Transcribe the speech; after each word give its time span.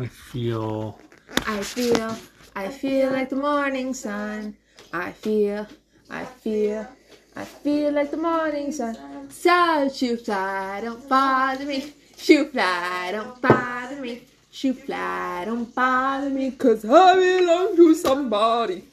I 0.00 0.06
feel. 0.06 0.96
I 1.44 1.60
feel, 1.60 2.16
I 2.54 2.68
feel 2.68 3.10
like 3.10 3.30
the 3.30 3.36
morning 3.36 3.92
sun. 3.92 4.56
I 4.92 5.10
feel, 5.10 5.66
I 6.08 6.24
feel, 6.24 6.86
I 7.34 7.44
feel 7.44 7.92
like 7.92 8.12
the 8.12 8.16
morning 8.16 8.70
sun. 8.70 8.96
So 9.28 9.88
shoot 9.92 10.24
fly, 10.24 10.82
don't 10.82 11.08
bother 11.08 11.64
me. 11.64 11.92
Shoot 12.16 12.52
fly, 12.52 13.08
don't 13.10 13.42
bother 13.42 14.00
me. 14.00 14.22
Shoot 14.52 14.78
fly, 14.86 15.42
don't 15.44 15.74
bother 15.74 16.30
me, 16.30 16.52
cause 16.52 16.84
I 16.84 17.14
belong 17.16 17.74
to 17.74 17.94
somebody. 17.96 18.84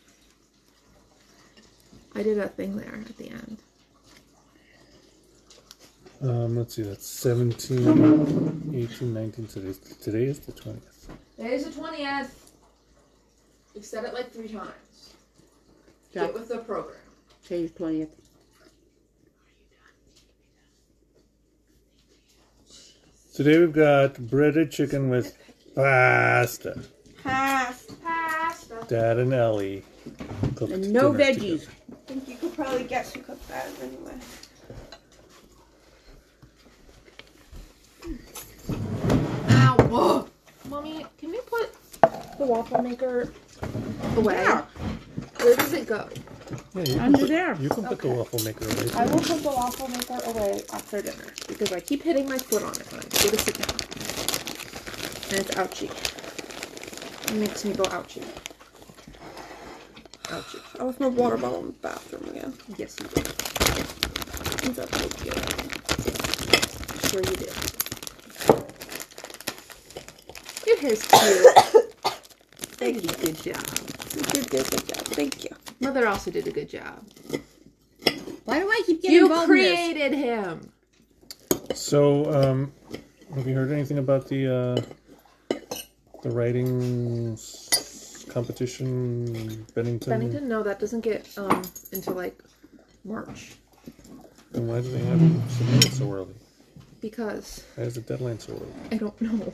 I 2.15 2.23
did 2.23 2.39
that 2.39 2.57
thing 2.57 2.77
there 2.77 2.99
at 3.07 3.17
the 3.17 3.29
end. 3.29 3.57
Um, 6.21 6.57
let's 6.57 6.75
see, 6.75 6.81
that's 6.81 7.05
17, 7.05 8.73
18, 8.73 9.13
19. 9.13 9.47
Today, 9.47 9.73
today 10.01 10.23
is 10.23 10.39
the 10.39 10.51
20th. 10.51 10.94
Today's 11.37 11.65
the 11.65 11.71
20th. 11.81 12.29
We've 13.73 13.85
said 13.85 14.05
it 14.05 14.13
like 14.13 14.31
three 14.31 14.47
times. 14.47 15.13
Yeah. 16.13 16.27
Get 16.27 16.33
with 16.33 16.47
the 16.47 16.59
program. 16.59 16.95
Today's 17.43 17.71
twentieth. 17.73 18.09
Today 23.35 23.59
we've 23.59 23.73
got 23.73 24.17
breaded 24.17 24.71
chicken 24.71 25.09
with 25.09 25.37
pasta. 25.75 26.81
Pass. 27.21 27.85
Pasta. 28.01 28.85
Dad 28.87 29.17
and 29.17 29.33
Ellie. 29.33 29.83
And 30.61 30.93
no 30.93 31.11
veggies. 31.11 31.35
together. 31.35 31.71
I 31.91 31.95
think 32.07 32.29
you 32.29 32.37
could 32.37 32.55
probably 32.55 32.85
guess 32.85 33.13
who 33.13 33.21
cooked 33.21 33.45
that 33.49 33.67
anyway. 33.81 34.13
Ow. 39.49 39.77
Whoa. 39.89 40.29
Mommy, 40.75 41.05
can 41.17 41.31
we 41.31 41.39
put 41.39 41.71
the 42.37 42.45
waffle 42.45 42.81
maker 42.81 43.31
away? 44.17 44.33
Yeah. 44.33 44.65
Where 45.37 45.55
does 45.55 45.71
it 45.71 45.87
go? 45.87 46.09
Yeah, 46.73 46.81
you 46.81 46.85
can 46.95 46.99
Under 46.99 47.17
put, 47.19 47.29
there. 47.29 47.55
You 47.61 47.69
can 47.69 47.85
put 47.85 48.01
the 48.01 48.09
waffle 48.09 48.39
maker 48.43 48.65
away. 48.65 48.91
I 48.93 49.05
will 49.05 49.19
put 49.19 49.41
the 49.41 49.51
waffle 49.55 49.87
maker 49.87 50.19
away 50.25 50.61
after 50.73 51.01
dinner 51.01 51.27
because 51.47 51.71
I 51.71 51.79
keep 51.79 52.03
hitting 52.03 52.27
my 52.27 52.37
foot 52.37 52.61
on 52.61 52.73
it 52.73 52.91
when 52.91 52.99
I 52.99 53.03
go 53.03 53.29
to 53.29 53.39
sit 53.39 53.57
down. 53.57 53.79
And 55.31 55.39
it's 55.47 55.55
ouchy. 55.55 55.89
It 57.33 57.39
makes 57.39 57.63
me 57.63 57.73
go 57.73 57.85
ouchy. 57.85 58.23
Ouchy. 60.29 60.57
I 60.77 60.83
left 60.83 60.99
my 60.99 61.07
water 61.07 61.37
bottle 61.37 61.61
in 61.61 61.67
the 61.67 61.71
bathroom 61.71 62.35
again. 62.35 62.53
Yes, 62.75 62.97
you 62.99 63.07
did. 63.07 63.27
Is 64.69 64.75
that 64.75 64.93
so 64.93 65.07
cute? 65.23 65.39
Sure 67.11 67.23
you 67.23 67.37
did. 67.37 67.84
Your 70.81 70.89
hair's 70.89 71.03
cute. 71.03 71.83
Thank 72.77 73.03
you. 73.03 73.09
Good 73.25 73.37
job. 73.37 73.63
You 74.35 74.43
did 74.43 74.67
a 74.67 74.69
good 74.69 74.87
job. 74.87 75.05
Thank 75.05 75.43
you. 75.45 75.51
Mother 75.79 76.07
also 76.07 76.31
did 76.31 76.47
a 76.47 76.51
good 76.51 76.69
job. 76.69 77.01
Why 78.43 78.59
do 78.59 78.69
I 78.69 78.81
keep 78.85 79.01
getting 79.01 79.15
You 79.17 79.23
involved 79.23 79.49
in 79.51 79.55
this? 79.57 79.79
created 79.79 80.13
him. 80.13 80.71
So, 81.73 82.31
um, 82.33 82.73
have 83.35 83.47
you 83.47 83.55
heard 83.55 83.71
anything 83.71 83.99
about 83.99 84.27
the 84.27 84.53
uh, 84.53 85.55
the 86.21 86.29
writing 86.31 87.33
s- 87.33 88.25
competition, 88.29 89.65
Bennington? 89.75 90.09
Bennington, 90.11 90.47
no, 90.49 90.61
that 90.63 90.79
doesn't 90.79 91.01
get 91.01 91.27
um 91.37 91.61
until 91.93 92.13
like 92.15 92.37
March 93.05 93.53
And 94.53 94.67
why 94.67 94.81
do 94.81 94.91
they 94.91 94.99
have 94.99 95.21
it 95.21 95.51
submitted 95.51 95.93
so 95.93 96.11
early? 96.11 96.33
Because 97.05 97.63
Why 97.75 97.83
is 97.83 97.93
the 97.93 98.01
deadline 98.01 98.39
so 98.39 98.53
early? 98.53 98.73
I 98.91 98.97
don't 98.97 99.21
know. 99.21 99.53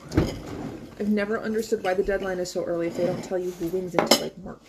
I've 0.97 1.09
never 1.09 1.37
understood 1.37 1.83
why 1.83 1.93
the 1.93 2.01
deadline 2.01 2.39
is 2.39 2.49
so 2.49 2.63
early 2.63 2.87
if 2.87 2.95
they 2.95 3.05
don't 3.05 3.21
tell 3.21 3.37
you 3.37 3.51
who 3.51 3.67
wins 3.67 3.93
until 3.93 4.21
like 4.21 4.37
March. 4.37 4.61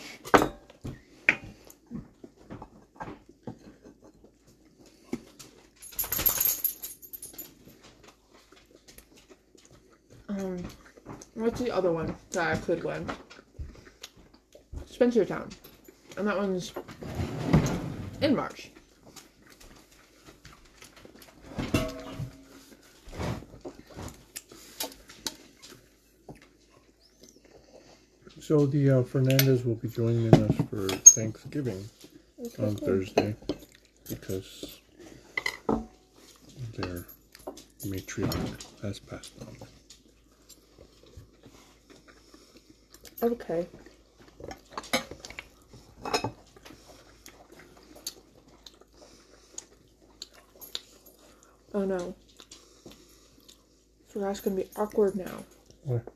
Um, 10.28 10.64
what's 11.34 11.60
the 11.60 11.70
other 11.70 11.92
one 11.92 12.16
that 12.32 12.56
I 12.56 12.56
could 12.62 12.82
win? 12.82 13.08
Spencertown, 14.90 15.52
and 16.16 16.26
that 16.26 16.36
one's 16.36 16.72
in 18.20 18.34
March. 18.34 18.72
So 28.52 28.66
the 28.66 28.98
uh, 28.98 29.02
Fernandez 29.02 29.64
will 29.64 29.76
be 29.76 29.88
joining 29.88 30.34
us 30.34 30.54
for 30.68 30.86
Thanksgiving 30.86 31.88
on 32.58 32.76
Thursday 32.76 33.34
because 34.06 34.78
their 36.76 37.06
matriarch 37.86 38.82
has 38.82 38.98
passed 38.98 39.32
on. 39.40 39.56
Okay. 43.22 43.66
Oh 51.72 51.86
no. 51.86 52.14
So 54.12 54.20
that's 54.20 54.40
gonna 54.40 54.56
be 54.56 54.68
awkward 54.76 55.16
now. 55.16 55.42
What? 55.84 56.11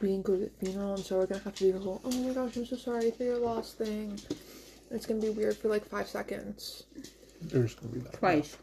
Being 0.00 0.22
good 0.22 0.42
at 0.42 0.58
funeral, 0.60 0.94
and 0.94 1.04
so 1.04 1.18
we're 1.18 1.26
gonna 1.26 1.42
have 1.42 1.54
to 1.56 1.64
do 1.64 1.72
the 1.72 1.78
whole, 1.80 2.00
oh 2.04 2.12
my 2.22 2.32
gosh, 2.32 2.56
I'm 2.56 2.64
so 2.66 2.76
sorry 2.76 3.10
for 3.10 3.24
your 3.24 3.38
loss 3.38 3.72
thing. 3.74 4.18
It's 4.90 5.06
gonna 5.06 5.20
be 5.20 5.30
weird 5.30 5.56
for 5.56 5.68
like 5.68 5.84
five 5.84 6.06
seconds. 6.06 6.84
There's 7.42 7.74
gonna 7.74 7.92
be 7.92 8.00
that 8.00 8.12
Twice. 8.12 8.56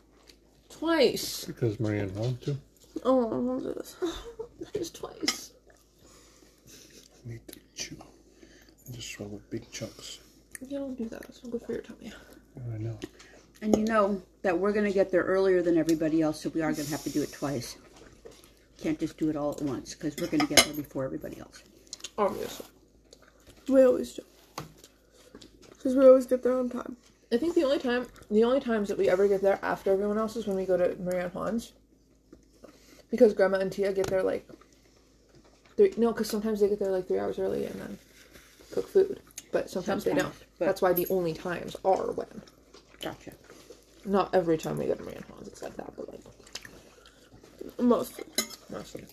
Twice. 0.69 1.45
because 1.45 1.79
Marianne 1.79 2.15
wanted 2.15 2.41
to. 2.43 2.57
Oh, 3.03 3.29
I 3.31 3.35
love 3.35 3.63
this. 3.63 3.95
Just 4.73 4.95
twice. 4.95 5.51
I 6.67 7.29
Need 7.29 7.47
to 7.49 7.59
chew 7.75 7.97
and 8.85 8.95
just 8.95 9.11
swallow 9.11 9.41
big 9.49 9.69
chunks. 9.71 10.19
You 10.61 10.79
don't 10.79 10.95
do 10.97 11.09
that. 11.09 11.23
It's 11.27 11.43
not 11.43 11.51
good 11.51 11.61
for 11.63 11.73
your 11.73 11.81
tummy. 11.81 12.13
I 12.73 12.77
know. 12.77 12.97
And 13.61 13.75
you 13.75 13.83
know 13.85 14.21
that 14.41 14.57
we're 14.57 14.71
gonna 14.71 14.91
get 14.91 15.11
there 15.11 15.23
earlier 15.23 15.61
than 15.61 15.77
everybody 15.77 16.21
else, 16.21 16.41
so 16.41 16.49
we 16.49 16.61
are 16.61 16.71
gonna 16.71 16.89
have 16.89 17.03
to 17.03 17.09
do 17.09 17.21
it 17.21 17.31
twice. 17.31 17.77
Can't 18.85 18.99
just 18.99 19.17
do 19.17 19.31
it 19.31 19.35
all 19.35 19.49
at 19.49 19.63
once 19.63 19.95
because 19.95 20.15
we're 20.17 20.27
gonna 20.27 20.45
get 20.45 20.59
there 20.59 20.75
before 20.75 21.05
everybody 21.05 21.39
else. 21.39 21.63
Oh. 22.19 22.25
Obviously. 22.25 22.67
We 23.67 23.81
always 23.83 24.13
do. 24.13 24.21
Because 25.69 25.95
we 25.95 26.05
always 26.05 26.27
get 26.27 26.43
there 26.43 26.55
on 26.55 26.69
time. 26.69 26.95
I 27.33 27.37
think 27.37 27.55
the 27.55 27.63
only 27.63 27.79
time, 27.79 28.05
the 28.29 28.43
only 28.43 28.59
times 28.59 28.89
that 28.89 28.99
we 28.99 29.09
ever 29.09 29.27
get 29.27 29.41
there 29.41 29.57
after 29.63 29.91
everyone 29.91 30.19
else 30.19 30.35
is 30.35 30.45
when 30.45 30.55
we 30.55 30.65
go 30.65 30.77
to 30.77 30.95
Marianne 31.01 31.31
Juan's. 31.31 31.73
Because 33.09 33.33
Grandma 33.33 33.57
and 33.57 33.71
Tia 33.71 33.91
get 33.91 34.05
there 34.05 34.21
like, 34.21 34.47
three, 35.77 35.91
no, 35.97 36.11
because 36.11 36.29
sometimes 36.29 36.59
they 36.59 36.69
get 36.69 36.77
there 36.77 36.91
like 36.91 37.07
three 37.07 37.17
hours 37.17 37.39
early 37.39 37.65
and 37.65 37.81
then 37.81 37.97
cook 38.71 38.87
food. 38.87 39.19
But 39.51 39.67
sometimes, 39.67 40.03
they 40.03 40.13
don't. 40.13 40.31
but- 40.59 40.65
That's 40.67 40.83
why 40.83 40.93
the 40.93 41.07
only 41.09 41.33
times 41.33 41.75
are 41.83 42.11
when. 42.11 42.43
Gotcha. 43.01 43.31
Not 44.05 44.35
every 44.35 44.59
time 44.59 44.77
we 44.77 44.85
go 44.85 44.93
to 44.93 45.01
Marianne 45.01 45.23
Juan's, 45.27 45.47
it's 45.47 45.63
like 45.63 45.75
that, 45.77 45.91
but 45.97 46.07
like 46.07 46.21
Mostly. 47.79 48.25
Mostly. 48.69 49.05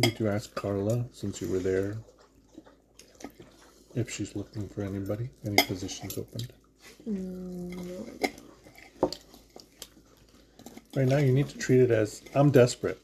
Did 0.00 0.18
you 0.18 0.28
ask 0.28 0.54
Carla 0.54 1.04
since 1.12 1.40
you 1.40 1.48
were 1.48 1.60
there 1.60 1.96
if 3.94 4.10
she's 4.10 4.34
looking 4.34 4.68
for 4.68 4.82
anybody? 4.82 5.30
Any 5.46 5.56
positions 5.66 6.18
opened? 6.18 6.52
Mm, 7.08 8.32
right 10.96 11.06
now, 11.06 11.18
you 11.18 11.32
need 11.32 11.48
to 11.48 11.58
treat 11.58 11.80
it 11.80 11.90
as 11.90 12.22
I'm 12.34 12.50
desperate. 12.50 13.03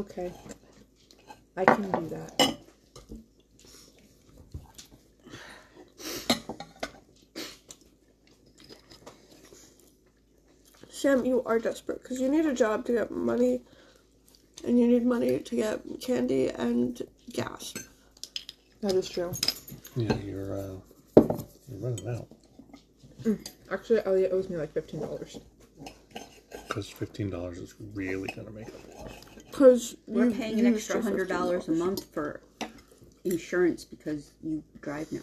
Okay. 0.00 0.32
I 1.58 1.64
can 1.66 1.90
do 1.90 2.08
that. 2.08 2.56
Sam, 10.88 11.26
you 11.26 11.42
are 11.44 11.58
desperate 11.58 12.02
because 12.02 12.18
you 12.18 12.30
need 12.30 12.46
a 12.46 12.54
job 12.54 12.86
to 12.86 12.92
get 12.92 13.10
money, 13.10 13.60
and 14.66 14.78
you 14.78 14.88
need 14.88 15.04
money 15.04 15.38
to 15.38 15.56
get 15.56 15.82
candy 16.00 16.48
and 16.48 17.02
gas. 17.32 17.74
That 18.80 18.92
is 18.94 19.06
true. 19.06 19.32
Yeah, 19.96 20.14
you're 20.16 20.54
uh, 20.54 20.76
you're 21.68 21.78
running 21.78 22.08
out 22.08 22.26
Actually, 23.70 24.00
Elliot 24.06 24.32
owes 24.32 24.48
me 24.48 24.56
like 24.56 24.72
fifteen 24.72 25.00
dollars. 25.00 25.38
because 26.68 26.88
fifteen 26.88 27.28
dollars 27.28 27.58
is 27.58 27.74
really 27.94 28.28
gonna 28.34 28.50
make 28.50 28.68
it. 28.68 28.89
Because 29.60 29.94
We're 30.06 30.30
paying 30.30 30.58
an 30.58 30.74
extra 30.74 31.02
hundred 31.02 31.28
dollars 31.28 31.68
a 31.68 31.72
month 31.72 32.06
for 32.14 32.40
insurance 33.24 33.84
because 33.84 34.32
you 34.42 34.64
drive 34.80 35.12
now. 35.12 35.20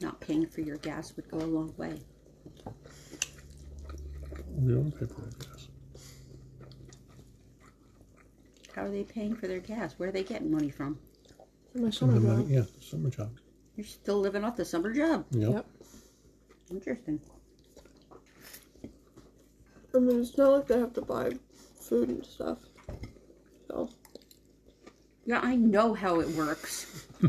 Not 0.00 0.20
paying 0.20 0.44
for 0.46 0.60
your 0.60 0.78
gas 0.78 1.14
would 1.14 1.30
go 1.30 1.38
a 1.38 1.46
long 1.46 1.72
way. 1.76 2.00
We 4.56 4.74
don't 4.74 4.90
pay 4.90 5.06
for 5.06 5.22
it, 5.22 5.34
yes. 5.38 5.68
How 8.74 8.82
are 8.86 8.90
they 8.90 9.04
paying 9.04 9.36
for 9.36 9.46
their 9.46 9.60
gas? 9.60 9.94
Where 9.98 10.08
are 10.08 10.12
they 10.12 10.24
getting 10.24 10.50
money 10.50 10.70
from? 10.70 10.98
My 11.76 11.90
Some 11.90 11.92
summer 11.92 12.16
of 12.16 12.22
the 12.22 12.28
money, 12.28 12.42
job. 12.42 12.50
yeah, 12.50 12.64
summer 12.82 13.10
job. 13.10 13.30
You're 13.76 13.86
still 13.86 14.18
living 14.18 14.42
off 14.42 14.56
the 14.56 14.64
summer 14.64 14.92
job. 14.92 15.26
Yep. 15.30 15.64
Yep. 16.68 16.76
Interesting. 16.76 17.20
I 19.94 19.98
mean, 19.98 20.20
it's 20.20 20.36
not 20.36 20.50
like 20.52 20.66
they 20.66 20.78
have 20.78 20.92
to 20.94 21.02
buy 21.02 21.32
food 21.80 22.08
and 22.08 22.26
stuff. 22.26 22.58
So 23.68 23.88
Yeah, 25.24 25.40
I 25.40 25.56
know 25.56 25.94
how 25.94 26.20
it 26.20 26.28
works. 26.30 27.06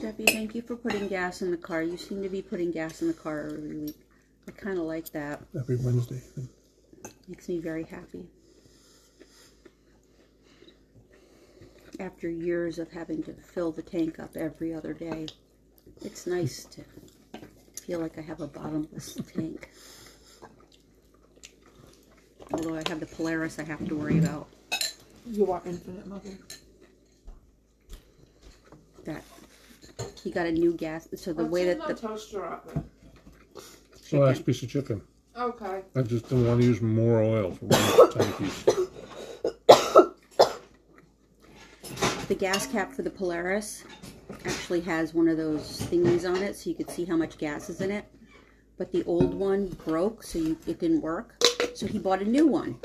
Debbie, 0.00 0.26
thank 0.26 0.54
you 0.54 0.62
for 0.62 0.76
putting 0.76 1.08
gas 1.08 1.42
in 1.42 1.50
the 1.50 1.56
car. 1.56 1.82
You 1.82 1.96
seem 1.96 2.22
to 2.22 2.28
be 2.28 2.40
putting 2.40 2.70
gas 2.70 3.02
in 3.02 3.08
the 3.08 3.14
car 3.14 3.46
every 3.46 3.76
week. 3.78 3.96
I 4.46 4.52
kind 4.52 4.78
of 4.78 4.84
like 4.84 5.10
that. 5.10 5.42
Every 5.58 5.76
Wednesday. 5.76 6.20
Makes 7.26 7.48
me 7.48 7.58
very 7.58 7.84
happy. 7.84 8.28
After 12.00 12.28
years 12.28 12.78
of 12.78 12.90
having 12.92 13.22
to 13.24 13.32
fill 13.32 13.72
the 13.72 13.82
tank 13.82 14.20
up 14.20 14.36
every 14.36 14.72
other 14.72 14.92
day, 14.92 15.26
it's 16.02 16.26
nice 16.26 16.64
to 16.66 16.84
feel 17.82 17.98
like 17.98 18.16
I 18.18 18.20
have 18.20 18.40
a 18.40 18.46
bottomless 18.46 19.14
tank. 19.34 19.70
Although 22.52 22.76
I 22.76 22.82
have 22.88 23.00
the 23.00 23.06
Polaris 23.06 23.58
I 23.58 23.64
have 23.64 23.84
to 23.88 23.96
worry 23.96 24.18
about. 24.18 24.48
You 25.26 25.50
are 25.50 25.60
infinite 25.66 26.06
mother. 26.06 26.30
That 29.04 29.24
he 30.22 30.30
got 30.30 30.46
a 30.46 30.52
new 30.52 30.72
gas. 30.74 31.08
So 31.16 31.32
the 31.32 31.44
way 31.44 31.64
that 31.64 31.86
the 31.88 31.94
toaster 31.94 32.44
oven. 32.44 32.84
So 34.00 34.20
last 34.20 34.46
piece 34.46 34.62
of 34.62 34.70
chicken. 34.70 35.02
Okay. 35.36 35.82
I 35.96 36.02
just 36.02 36.28
didn't 36.28 36.46
want 36.46 36.60
to 36.60 36.66
use 36.66 36.80
more 36.80 37.22
oil 37.22 37.50
for 37.52 37.66
one 37.66 38.12
tiny 38.12 38.32
piece. 38.32 38.87
The 42.28 42.34
gas 42.34 42.66
cap 42.66 42.92
for 42.92 43.02
the 43.02 43.10
Polaris 43.10 43.84
actually 44.44 44.82
has 44.82 45.14
one 45.14 45.28
of 45.28 45.36
those 45.38 45.80
thingies 45.82 46.28
on 46.28 46.42
it 46.42 46.54
so 46.56 46.68
you 46.68 46.76
could 46.76 46.90
see 46.90 47.06
how 47.06 47.16
much 47.16 47.38
gas 47.38 47.70
is 47.70 47.80
in 47.80 47.90
it. 47.90 48.04
But 48.76 48.92
the 48.92 49.02
old 49.04 49.34
one 49.34 49.68
broke, 49.86 50.22
so 50.22 50.38
you, 50.38 50.56
it 50.66 50.78
didn't 50.78 51.00
work. 51.00 51.42
So 51.74 51.86
he 51.86 51.98
bought 51.98 52.20
a 52.20 52.24
new 52.24 52.46
one, 52.46 52.78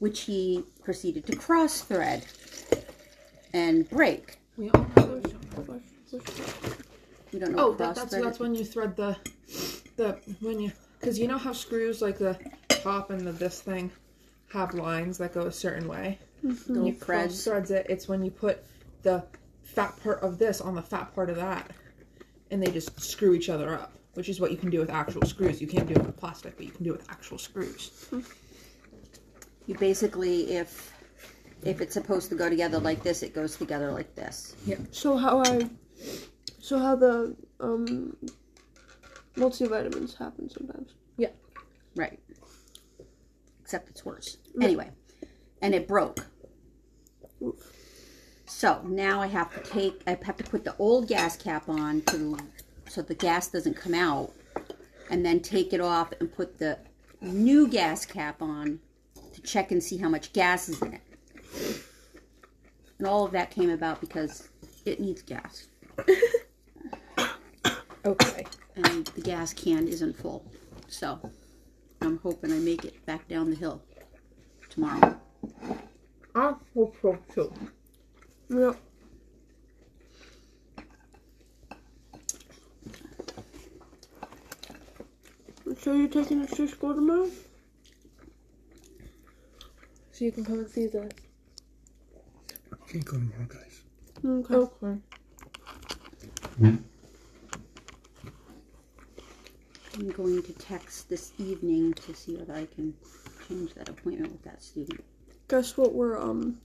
which 0.00 0.22
he 0.22 0.64
proceeded 0.84 1.24
to 1.26 1.36
cross 1.36 1.80
thread 1.80 2.26
and 3.54 3.88
break. 3.88 4.38
We 4.58 4.70
all 4.70 4.82
have 4.82 5.08
those. 5.08 5.32
You 7.32 7.40
don't 7.40 7.52
know 7.52 7.68
Oh, 7.68 7.74
that, 7.74 7.94
that's 7.94 8.14
that's 8.14 8.38
when 8.38 8.54
you 8.54 8.64
thread 8.64 8.96
the 8.96 9.16
the 9.96 10.18
when 10.40 10.60
you 10.60 10.72
because 11.00 11.18
you 11.18 11.26
know 11.28 11.38
how 11.38 11.52
screws 11.52 12.02
like 12.02 12.18
the 12.18 12.38
top 12.68 13.10
and 13.10 13.26
the 13.26 13.32
this 13.32 13.60
thing 13.60 13.90
have 14.52 14.74
lines 14.74 15.18
that 15.18 15.32
go 15.32 15.42
a 15.42 15.52
certain 15.52 15.88
way. 15.88 16.18
Little 16.42 16.86
you 16.86 16.92
threads. 16.94 17.34
cross 17.34 17.44
threads 17.44 17.70
it. 17.70 17.86
It's 17.88 18.08
when 18.08 18.24
you 18.24 18.30
put 18.30 18.64
the 19.02 19.24
fat 19.62 19.94
part 20.02 20.20
of 20.22 20.38
this 20.38 20.60
on 20.60 20.74
the 20.74 20.82
fat 20.82 21.14
part 21.14 21.30
of 21.30 21.36
that, 21.36 21.70
and 22.50 22.62
they 22.62 22.70
just 22.70 23.00
screw 23.00 23.34
each 23.34 23.48
other 23.48 23.74
up. 23.74 23.92
Which 24.14 24.30
is 24.30 24.40
what 24.40 24.50
you 24.50 24.56
can 24.56 24.70
do 24.70 24.80
with 24.80 24.88
actual 24.88 25.22
screws. 25.26 25.60
You 25.60 25.66
can't 25.66 25.86
do 25.86 25.92
it 25.92 26.02
with 26.02 26.16
plastic, 26.16 26.56
but 26.56 26.64
you 26.64 26.72
can 26.72 26.84
do 26.84 26.94
it 26.94 26.98
with 26.98 27.10
actual 27.10 27.36
screws. 27.36 28.08
You 29.66 29.74
basically, 29.74 30.52
if 30.52 30.90
if 31.64 31.80
it's 31.80 31.94
supposed 31.94 32.30
to 32.30 32.34
go 32.34 32.48
together 32.48 32.78
like 32.78 33.02
this, 33.02 33.22
it 33.22 33.34
goes 33.34 33.56
together 33.56 33.92
like 33.92 34.14
this. 34.14 34.56
Yeah. 34.64 34.76
So 34.90 35.16
how 35.16 35.42
I, 35.42 35.68
so 36.60 36.78
how 36.78 36.96
the 36.96 37.36
um, 37.60 38.16
multivitamins 39.36 40.16
happen 40.16 40.48
sometimes. 40.48 40.94
Yeah. 41.18 41.30
Right. 41.94 42.18
Except 43.60 43.88
it's 43.90 44.04
worse. 44.04 44.38
Anyway, 44.62 44.90
and 45.66 45.74
it 45.74 45.88
broke. 45.88 46.24
So 48.46 48.80
now 48.84 49.20
I 49.20 49.26
have 49.26 49.52
to 49.52 49.68
take, 49.68 50.00
I 50.06 50.16
have 50.22 50.36
to 50.36 50.44
put 50.44 50.62
the 50.62 50.76
old 50.78 51.08
gas 51.08 51.36
cap 51.36 51.68
on 51.68 52.02
to, 52.02 52.38
so 52.88 53.02
the 53.02 53.16
gas 53.16 53.48
doesn't 53.48 53.74
come 53.74 53.92
out, 53.92 54.30
and 55.10 55.26
then 55.26 55.40
take 55.40 55.72
it 55.72 55.80
off 55.80 56.12
and 56.20 56.32
put 56.32 56.56
the 56.60 56.78
new 57.20 57.66
gas 57.66 58.06
cap 58.06 58.42
on 58.42 58.78
to 59.34 59.42
check 59.42 59.72
and 59.72 59.82
see 59.82 59.96
how 59.96 60.08
much 60.08 60.32
gas 60.32 60.68
is 60.68 60.80
in 60.82 60.94
it. 60.94 61.00
And 62.98 63.08
all 63.08 63.24
of 63.24 63.32
that 63.32 63.50
came 63.50 63.70
about 63.70 64.00
because 64.00 64.48
it 64.84 65.00
needs 65.00 65.22
gas, 65.22 65.66
Okay. 68.04 68.46
and 68.76 69.04
the 69.08 69.20
gas 69.20 69.52
can 69.52 69.88
isn't 69.88 70.16
full. 70.16 70.44
So 70.86 71.18
I'm 72.00 72.18
hoping 72.18 72.52
I 72.52 72.58
make 72.58 72.84
it 72.84 73.04
back 73.04 73.26
down 73.26 73.50
the 73.50 73.56
hill 73.56 73.82
tomorrow. 74.70 75.15
I 76.76 76.78
hope 76.78 76.94
so 77.00 77.18
too. 77.32 77.52
Yep. 78.50 78.76
So 85.80 85.94
you're 85.94 86.08
taking 86.08 86.42
us 86.42 86.50
to 86.50 86.68
school 86.68 86.94
tomorrow? 86.94 87.30
So 90.12 90.24
you 90.26 90.32
can 90.32 90.44
come 90.44 90.58
and 90.58 90.68
see 90.68 90.86
the. 90.86 91.10
Can't 92.88 93.04
go 93.04 93.12
tomorrow, 93.12 93.46
guys. 93.48 93.82
Okay. 94.22 94.54
Okay. 94.54 95.00
I'm 99.94 100.10
going 100.10 100.42
to 100.42 100.52
text 100.52 101.08
this 101.08 101.32
evening 101.38 101.94
to 101.94 102.14
see 102.14 102.36
whether 102.36 102.52
I 102.54 102.66
can 102.66 102.92
change 103.48 103.72
that 103.74 103.88
appointment 103.88 104.32
with 104.32 104.42
that 104.44 104.62
student. 104.62 105.02
Guess 105.48 105.76
what 105.76 105.94
we're 105.94 106.18
um, 106.18 106.58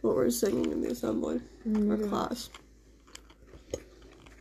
what 0.00 0.16
we're 0.16 0.30
singing 0.30 0.72
in 0.72 0.80
the 0.80 0.88
assembly 0.90 1.40
or 1.66 1.96
class? 1.98 2.48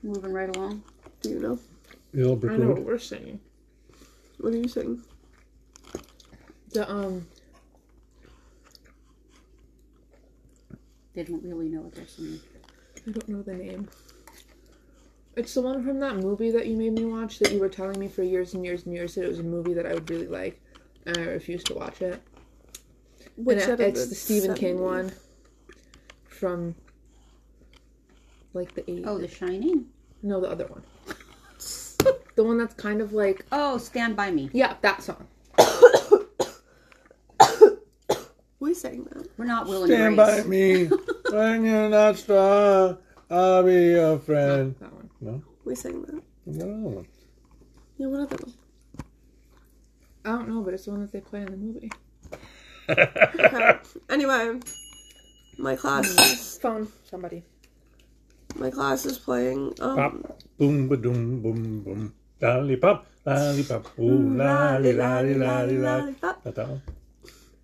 Moving 0.02 0.32
right 0.32 0.56
along. 0.56 0.82
Do 1.22 1.30
you 1.30 1.40
know? 1.40 1.60
Yellow 2.14 2.40
I 2.50 2.58
know 2.58 2.70
what 2.70 2.78
road. 2.78 2.86
we're 2.86 2.98
singing. 3.00 3.40
What 4.40 4.54
are 4.54 4.58
you 4.58 4.68
singing? 4.68 5.04
The 6.72 6.90
um. 6.90 7.28
They 11.14 11.24
don't 11.24 11.44
really 11.44 11.68
know 11.68 11.82
what 11.82 11.96
they're 11.96 12.08
singing. 12.08 12.40
I 13.08 13.12
don't 13.12 13.28
know 13.28 13.42
the 13.42 13.54
name. 13.54 13.90
It's 15.36 15.54
the 15.54 15.62
one 15.62 15.84
from 15.84 16.00
that 16.00 16.18
movie 16.18 16.52
that 16.52 16.68
you 16.68 16.78
made 16.78 16.94
me 16.94 17.06
watch 17.06 17.40
that 17.40 17.52
you 17.52 17.60
were 17.60 17.70
telling 17.70 18.00
me 18.00 18.08
for 18.08 18.24
years 18.24 18.54
and 18.54 18.64
years 18.64 18.86
and 18.86 18.94
years 18.94 19.16
that 19.16 19.26
it 19.26 19.30
was 19.30 19.40
a 19.40 19.44
movie 19.44 19.74
that 19.74 19.86
I 19.86 19.94
would 19.94 20.10
really 20.10 20.28
like, 20.28 20.62
and 21.06 21.18
I 21.18 21.22
refused 21.24 21.68
to 21.68 21.74
watch 21.74 22.02
it. 22.02 22.22
Which 23.44 23.64
and 23.64 23.80
it, 23.80 23.90
it's 23.90 24.08
the 24.08 24.16
Stephen 24.16 24.54
King 24.54 24.80
one 24.82 25.12
from 26.28 26.76
like 28.54 28.74
the 28.76 28.90
eight. 28.92 29.04
Oh, 29.08 29.18
The 29.18 29.28
Shining? 29.28 29.86
no, 30.22 30.42
the 30.42 30.50
other 30.50 30.66
one. 30.68 30.84
the 32.36 32.44
one 32.44 32.58
that's 32.58 32.74
kind 32.76 33.02
of 33.02 33.14
like 33.14 33.46
Oh, 33.52 33.78
Stand 33.78 34.16
By 34.16 34.32
Me. 34.32 34.50
yeah, 34.54 34.76
that 34.82 35.02
song. 35.04 35.26
We 38.62 38.74
sang 38.74 39.06
that. 39.06 39.26
We're 39.38 39.46
not 39.46 39.68
Will 39.68 39.84
and 39.84 39.92
Stand 39.94 40.16
Grace. 40.18 40.42
by 40.44 40.48
me 40.50 40.86
when 41.32 41.64
you're 41.64 41.88
not 41.90 42.18
strong. 42.18 42.98
I'll 43.30 43.64
be 43.64 43.74
your 43.92 44.20
friend. 44.20 44.76
That 44.82 44.92
one. 44.94 45.10
No, 45.22 45.42
We 45.64 45.76
sang 45.76 46.02
that. 46.02 46.22
No. 46.46 47.06
Yeah, 47.98 48.08
what 48.08 48.20
other 48.22 48.36
one? 48.44 48.54
I 50.26 50.30
don't 50.32 50.50
know, 50.50 50.62
but 50.62 50.74
it's 50.74 50.86
the 50.86 50.92
one 50.92 51.00
that 51.02 51.12
they 51.14 51.22
play 51.22 51.40
in 51.40 51.46
the 51.52 51.56
movie. 51.58 51.90
Okay. 52.90 53.80
anyway, 54.10 54.60
my 55.58 55.76
class 55.76 56.08
is 56.08 56.58
Phone 56.58 56.88
somebody. 57.10 57.44
my 58.56 58.70
class 58.72 59.06
is 59.06 59.18
playing 59.18 59.74
um 59.80 59.96
Pop, 59.96 60.14
boom, 60.58 60.88
ba 60.88 60.98
doom, 60.98 61.42
boom, 61.42 61.82
boom. 61.84 62.14
Lollipop, 62.42 63.06
lollipop, 63.26 64.00
ooh, 64.00 64.30
lolly, 64.36 64.94
lolly, 64.94 65.34
lolly, 65.36 65.36
lolly. 65.36 65.78
lollipop. 65.78 66.46
Not 66.46 66.56
that 66.56 66.68
one. 66.70 66.82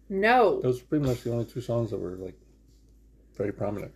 No. 0.09 0.61
Those 0.61 0.81
are 0.81 0.85
pretty 0.85 1.05
much 1.05 1.23
the 1.23 1.31
only 1.31 1.45
two 1.45 1.61
songs 1.61 1.89
that 1.91 1.97
were 1.97 2.15
like 2.17 2.37
very 3.37 3.51
prominent. 3.51 3.93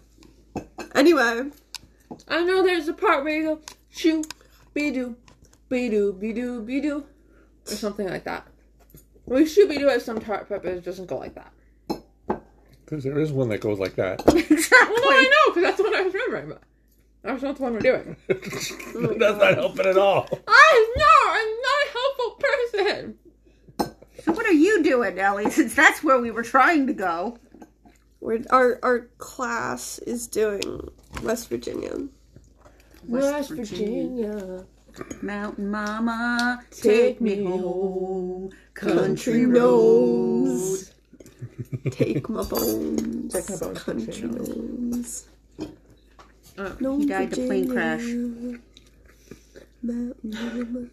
Anyway, 0.95 1.51
I 2.29 2.45
know 2.45 2.63
there's 2.63 2.89
a 2.89 2.93
part 2.93 3.25
where 3.25 3.37
you 3.37 3.45
go 3.45 3.61
shoo, 3.91 4.25
be 4.75 4.91
doo, 4.91 5.17
be 5.69 5.89
doo, 5.89 6.13
be 6.13 6.33
doo, 6.33 6.63
be 6.63 6.81
doo, 6.81 7.05
or 7.69 7.75
something 7.75 8.09
like 8.09 8.25
that. 8.25 8.47
We 9.27 9.47
should 9.47 9.69
be 9.69 9.79
doing 9.79 10.01
some 10.01 10.21
part, 10.21 10.49
but 10.49 10.65
it 10.65 10.85
doesn't 10.85 11.07
go 11.07 11.19
like 11.19 11.35
that. 11.35 11.53
Because 12.85 13.05
there 13.05 13.19
is 13.19 13.33
one 13.33 13.49
that 13.49 13.61
goes 13.61 13.79
like 13.79 13.95
that. 13.97 14.21
exactly. 14.35 14.97
Well, 15.01 15.11
no, 15.11 15.17
I 15.17 15.23
know 15.23 15.55
because 15.55 15.63
that's 15.63 15.77
the 15.79 15.85
one 15.85 15.95
I 15.95 16.03
was 16.03 16.13
remembering, 16.13 16.49
but 16.49 16.63
that's 17.23 17.43
not 17.43 17.57
the 17.57 17.63
one 17.63 17.73
we're 17.75 17.81
doing. 17.81 18.17
That's 18.29 19.39
not 19.39 19.55
helping 19.55 19.87
at 19.87 19.97
all. 19.97 20.29
I 20.49 20.95
know 20.97 21.31
I'm 21.31 21.53
not 21.63 21.79
a 21.85 21.93
helpful 21.93 22.39
person. 22.99 23.19
So 24.25 24.33
what 24.33 24.47
are 24.47 24.53
you 24.53 24.83
doing, 24.83 25.19
Ellie? 25.19 25.51
Since 25.51 25.75
that's 25.77 26.03
where 26.03 26.21
we 26.21 26.31
were 26.31 26.43
trying 26.43 26.87
to 26.89 26.93
go. 26.93 27.39
We're, 28.23 28.45
our 28.50 28.79
our 28.85 29.00
class 29.19 29.99
is 29.99 30.29
doing 30.29 30.88
West 31.25 31.49
Virginia. 31.49 32.07
West 33.09 33.50
Virginia. 33.50 34.64
Mountain 35.23 35.71
Mama, 35.71 36.62
take 36.71 37.21
me 37.21 37.43
home. 37.43 38.50
Country 38.75 39.47
roads. 39.47 40.93
Take 41.91 42.29
my 42.29 42.45
bones. 42.49 43.33
Take 43.33 43.50
my 43.50 43.57
bones, 43.57 43.83
Country 43.83 44.07
country 44.07 44.29
roads. 44.29 45.29
Uh, 46.57 46.73
No 46.79 46.99
he 46.99 47.07
died 47.07 47.37
in 47.37 47.45
a 47.45 47.47
plane 47.49 47.69
crash. 47.69 48.05
Mountain 49.83 50.14
Mama, 50.23 50.87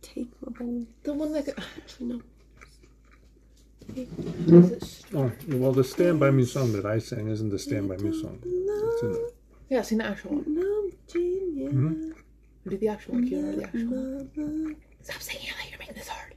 take 0.00 0.30
my 0.40 0.58
bones. 0.58 0.86
The 1.02 1.12
one 1.12 1.32
that. 1.32 1.48
Actually, 1.76 2.06
no. 2.06 2.22
Oh, 5.14 5.30
well, 5.48 5.72
the 5.72 5.84
Stand 5.84 6.18
By 6.20 6.30
Me 6.30 6.44
song 6.44 6.72
that 6.72 6.86
I 6.86 6.98
sang 6.98 7.28
isn't 7.28 7.50
the 7.50 7.58
Stand 7.58 7.88
By 7.88 7.96
Me 7.96 8.12
song. 8.12 8.38
It's 8.44 9.02
in 9.02 9.12
the, 9.12 9.32
Yeah, 9.68 9.82
sing 9.82 9.98
the 9.98 10.04
actual 10.06 10.36
one. 10.36 10.44
No, 10.54 10.90
Virginia. 11.06 12.14
Do 12.68 12.76
the 12.78 12.88
actual 12.88 13.14
one. 13.14 13.26
Cute 13.28 13.44
or 13.44 13.56
the 13.56 13.64
actual 13.64 14.28
one. 14.34 14.76
Stop 15.02 15.20
singing 15.20 15.48
it 15.48 15.54
like 15.58 15.70
you're 15.70 15.78
making 15.78 15.94
this 15.96 16.08
hard. 16.08 16.34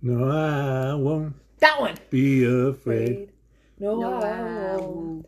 no, 0.00 0.28
I 0.28 0.94
won't 0.94 1.34
That 1.60 1.80
one. 1.80 1.94
be 2.10 2.44
afraid. 2.44 3.30
No, 3.78 4.00
No, 4.00 4.14
I 4.20 4.28
I 4.30 4.76
won't 4.76 4.96
won't 4.96 5.26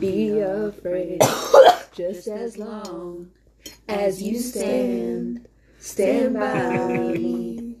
be 0.00 0.38
afraid. 0.38 1.20
Just 1.92 2.28
as 2.28 2.56
long 2.58 3.30
as 3.88 4.22
you 4.22 4.38
stand, 4.38 5.46
stand 5.78 6.34
by 6.34 7.12
me. 7.12 7.76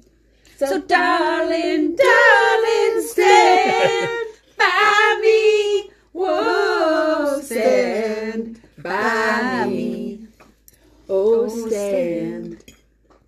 So, 0.56 0.80
darling, 0.80 1.94
darling, 1.94 3.02
stand 3.06 4.26
by 4.56 5.18
me. 5.22 5.90
Whoa, 6.12 7.40
stand 7.42 8.60
by 8.78 9.66
me. 9.68 10.26
Oh, 11.08 11.44
oh, 11.44 11.68
stand, 11.68 12.64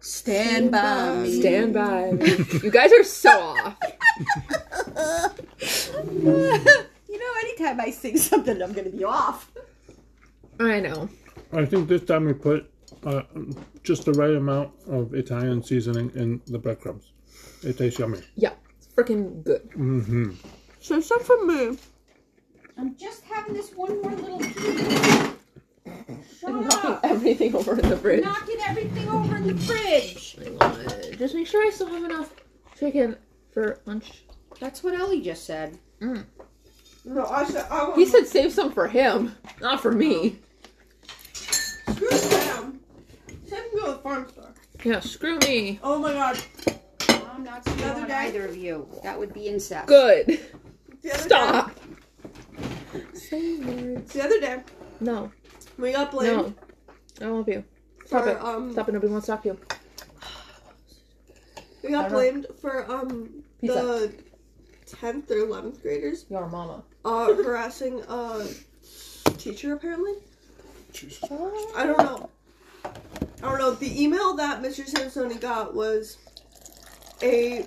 Stand 0.01 0.71
by 0.73 1.15
me. 1.23 1.41
stand 1.41 1.75
by 1.75 2.11
me. 2.13 2.45
You 2.63 2.71
guys 2.71 2.93
are 2.93 3.05
so 3.05 3.31
off. 3.31 3.77
you 7.61 7.75
know, 7.77 7.83
I 7.83 7.91
sing 7.91 8.17
something, 8.31 8.61
I'm 8.63 8.73
going 8.73 8.91
to 8.91 8.97
be 8.97 9.05
off. 9.05 9.53
I 10.59 10.81
know. 10.81 11.09
I 11.53 11.65
think 11.65 11.89
this 11.89 12.05
time 12.05 12.27
we 12.27 12.33
put 12.33 12.71
uh, 13.05 13.23
just 13.83 14.05
the 14.05 14.13
right 14.13 14.35
amount 14.35 14.73
of 14.87 15.15
Italian 15.15 15.63
seasoning 15.63 16.11
in 16.15 16.41
the 16.47 16.59
breadcrumbs. 16.59 17.13
It 17.63 17.79
tastes 17.79 17.99
yummy. 17.99 18.21
Yeah, 18.37 18.53
it's 18.77 18.89
freaking 18.89 19.45
good. 19.45 19.69
Mm-hmm. 19.71 20.33
So 20.81 21.01
stuff 21.01 21.23
for 21.23 21.45
me. 21.45 21.79
I'm 22.79 22.97
just 22.97 23.23
having 23.25 23.55
this 23.55 23.73
one 23.75 24.01
more 24.01 24.13
little 24.13 24.39
piece. 24.39 25.31
Shut 26.41 26.53
Knocking 26.53 26.91
up. 26.91 27.01
everything 27.05 27.55
over 27.55 27.79
in 27.79 27.89
the 27.89 27.97
fridge. 27.97 28.23
Knocking 28.25 28.57
everything 28.67 29.09
over 29.09 29.37
in 29.37 29.47
the 29.49 29.57
fridge. 29.63 30.37
Hang 30.43 30.63
on. 30.63 31.19
Just 31.19 31.35
make 31.35 31.47
sure 31.47 31.67
I 31.67 31.71
still 31.71 31.89
have 31.89 32.05
enough 32.05 32.35
chicken 32.79 33.17
for 33.53 33.81
lunch. 33.87 34.25
That's 34.61 34.83
what 34.83 34.95
Ellie 34.95 35.21
just 35.21 35.45
said. 35.45 35.79
No, 37.05 37.25
I 37.27 37.45
said 37.47 37.67
I 37.71 37.85
want 37.85 37.97
He 37.99 38.07
said 38.07 38.27
save 38.27 38.53
some 38.53 38.73
for 38.73 38.87
him, 38.89 39.35
not 39.61 39.81
for 39.81 39.93
me. 39.93 40.39
screw 41.33 42.11
Sam. 42.11 42.81
Sam 43.47 43.63
can 43.71 43.79
go 43.79 43.87
to 43.87 43.93
the 43.93 43.99
farm 43.99 44.29
store. 44.29 44.53
Yeah, 44.85 45.01
screw 45.01 45.39
me. 45.39 45.81
Oh 45.83 45.99
my 45.99 46.13
god. 46.13 46.39
I'm 47.33 47.45
not 47.45 47.67
stealing 47.67 48.07
day? 48.07 48.13
either 48.15 48.45
of 48.47 48.57
you. 48.57 48.87
That 49.03 49.19
would 49.19 49.33
be 49.33 49.47
incest. 49.49 49.87
Good. 49.87 50.41
The 51.03 51.13
other 51.15 51.23
Stop. 51.23 51.71
Say 53.15 53.57
words. 53.59 54.13
The 54.13 54.23
other 54.25 54.41
day, 54.41 54.63
No, 55.01 55.33
we 55.79 55.93
got 55.93 56.11
blamed 56.11 56.55
no. 57.21 57.27
I 57.27 57.31
won't 57.31 57.47
be. 57.47 57.63
Stop 58.07 58.25
for 58.25 58.31
it. 58.31 58.43
um 58.43 58.73
Stop 58.73 58.89
it. 58.89 58.93
Nobody 58.93 59.11
wants 59.13 59.27
to 59.27 59.33
talk 59.33 59.43
to 59.45 59.49
you. 59.51 59.59
we 61.83 61.91
got 61.91 62.07
I 62.07 62.09
know. 62.09 62.15
blamed 62.15 62.47
for 62.61 62.91
um 62.91 63.43
Pizza. 63.61 63.75
the 63.75 64.13
tenth 64.91 65.31
or 65.31 65.39
eleventh 65.39 65.83
graders 65.83 66.27
Your 66.29 66.49
mama. 66.49 66.85
uh 67.05 67.35
harassing 67.43 68.03
a 68.09 68.47
teacher 69.39 69.75
apparently. 69.75 70.15
I 71.77 71.87
don't 71.87 71.99
know. 71.99 72.31
I 72.85 73.49
don't 73.49 73.59
know. 73.59 73.71
The 73.73 74.03
email 74.03 74.35
that 74.37 74.63
Mr. 74.63 74.85
Sansoni 74.85 75.41
got 75.41 75.75
was 75.75 76.19
a 77.23 77.67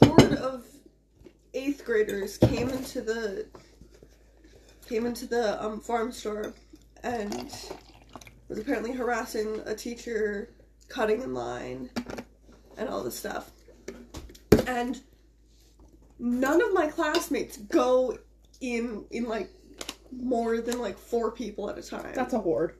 horde 0.00 0.34
of 0.36 0.64
eighth 1.52 1.84
graders 1.84 2.38
came 2.38 2.68
into 2.70 3.00
the 3.00 3.46
came 4.88 5.06
into 5.06 5.26
the 5.26 5.62
um, 5.64 5.80
farm 5.80 6.12
store 6.12 6.52
and 7.02 7.54
was 8.48 8.58
apparently 8.58 8.92
harassing 8.92 9.60
a 9.66 9.74
teacher, 9.74 10.50
cutting 10.88 11.22
in 11.22 11.34
line, 11.34 11.90
and 12.76 12.88
all 12.88 13.02
this 13.02 13.16
stuff. 13.18 13.50
And 14.66 15.00
none 16.18 16.62
of 16.62 16.72
my 16.72 16.86
classmates 16.86 17.56
go 17.56 18.18
in 18.60 19.04
in 19.10 19.24
like 19.24 19.50
more 20.12 20.60
than 20.60 20.78
like 20.78 20.98
four 20.98 21.30
people 21.30 21.68
at 21.70 21.78
a 21.78 21.82
time. 21.82 22.12
That's 22.14 22.34
a 22.34 22.38
horde, 22.38 22.74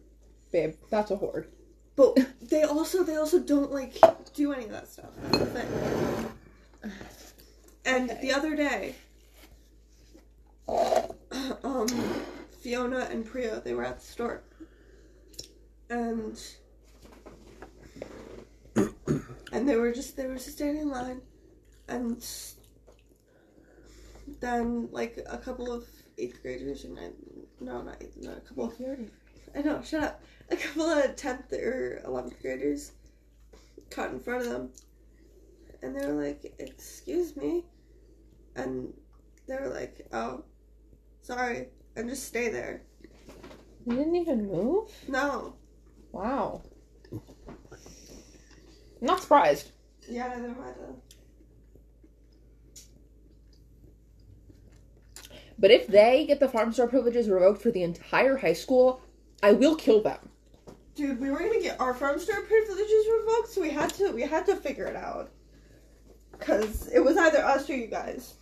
babe. 0.52 0.74
That's 0.90 1.10
a 1.10 1.16
horde. 1.16 1.48
But 1.96 2.18
they 2.42 2.62
also 2.64 3.04
they 3.04 3.16
also 3.16 3.40
don't 3.40 3.72
like 3.72 3.96
do 4.34 4.52
any 4.52 4.64
of 4.64 4.70
that 4.70 4.88
stuff. 4.88 5.10
That's 5.22 5.38
the 5.38 5.46
thing. 5.46 6.92
And 7.86 8.10
the 8.22 8.32
other 8.32 8.56
day, 8.56 8.94
um, 10.68 11.86
Fiona 12.60 13.08
and 13.10 13.26
Priya 13.26 13.60
they 13.64 13.74
were 13.74 13.84
at 13.84 14.00
the 14.00 14.06
store, 14.06 14.42
and 15.90 16.40
and 19.52 19.68
they 19.68 19.76
were 19.76 19.92
just 19.92 20.16
they 20.16 20.26
were 20.26 20.34
just 20.34 20.52
standing 20.52 20.82
in 20.82 20.88
line, 20.88 21.20
and 21.88 22.26
then 24.40 24.88
like 24.90 25.18
a 25.26 25.38
couple 25.38 25.72
of 25.72 25.86
eighth 26.18 26.42
graders 26.42 26.84
and 26.84 26.98
I, 26.98 27.10
no 27.60 27.82
not 27.82 27.96
eighth, 28.00 28.16
no, 28.20 28.32
a 28.32 28.40
couple 28.40 28.64
of 28.64 28.74
I 29.56 29.62
know, 29.62 29.82
shut 29.82 30.02
up. 30.02 30.22
A 30.50 30.56
couple 30.56 30.82
of 30.82 31.16
10th 31.16 31.52
or 31.52 32.02
11th 32.06 32.40
graders 32.42 32.92
caught 33.90 34.10
in 34.10 34.20
front 34.20 34.42
of 34.42 34.50
them. 34.50 34.70
And 35.82 35.96
they 35.96 36.06
were 36.06 36.22
like, 36.22 36.54
Excuse 36.58 37.36
me. 37.36 37.64
And 38.56 38.92
they 39.46 39.54
were 39.54 39.68
like, 39.68 40.06
Oh, 40.12 40.44
sorry. 41.22 41.68
And 41.96 42.08
just 42.08 42.24
stay 42.24 42.48
there. 42.48 42.82
You 43.86 43.96
didn't 43.96 44.16
even 44.16 44.48
move. 44.48 44.90
No. 45.08 45.54
Wow. 46.12 46.62
Not 49.00 49.20
surprised. 49.20 49.70
Yeah, 50.08 50.28
neither 50.28 50.48
am 50.48 50.56
I 50.60 50.72
though. 50.72 50.96
But 55.58 55.70
if 55.70 55.86
they 55.86 56.26
get 56.26 56.40
the 56.40 56.48
farm 56.48 56.72
store 56.72 56.88
privileges 56.88 57.28
revoked 57.28 57.62
for 57.62 57.70
the 57.70 57.82
entire 57.82 58.36
high 58.36 58.52
school, 58.54 59.00
I 59.42 59.52
will 59.52 59.76
kill 59.76 60.02
them. 60.02 60.18
Dude, 60.94 61.20
we 61.20 61.30
were 61.30 61.38
gonna 61.38 61.60
get 61.60 61.80
our 61.80 61.94
farm 61.94 62.18
store 62.18 62.42
privileges 62.42 63.06
revoked, 63.20 63.48
so 63.48 63.60
we 63.60 63.70
had 63.70 63.92
to 63.94 64.10
we 64.12 64.22
had 64.22 64.46
to 64.46 64.56
figure 64.56 64.86
it 64.86 64.96
out. 64.96 65.30
Cause 66.40 66.88
it 66.88 67.00
was 67.00 67.16
either 67.16 67.38
us 67.38 67.68
or 67.70 67.74
you 67.76 67.86
guys. 67.86 68.34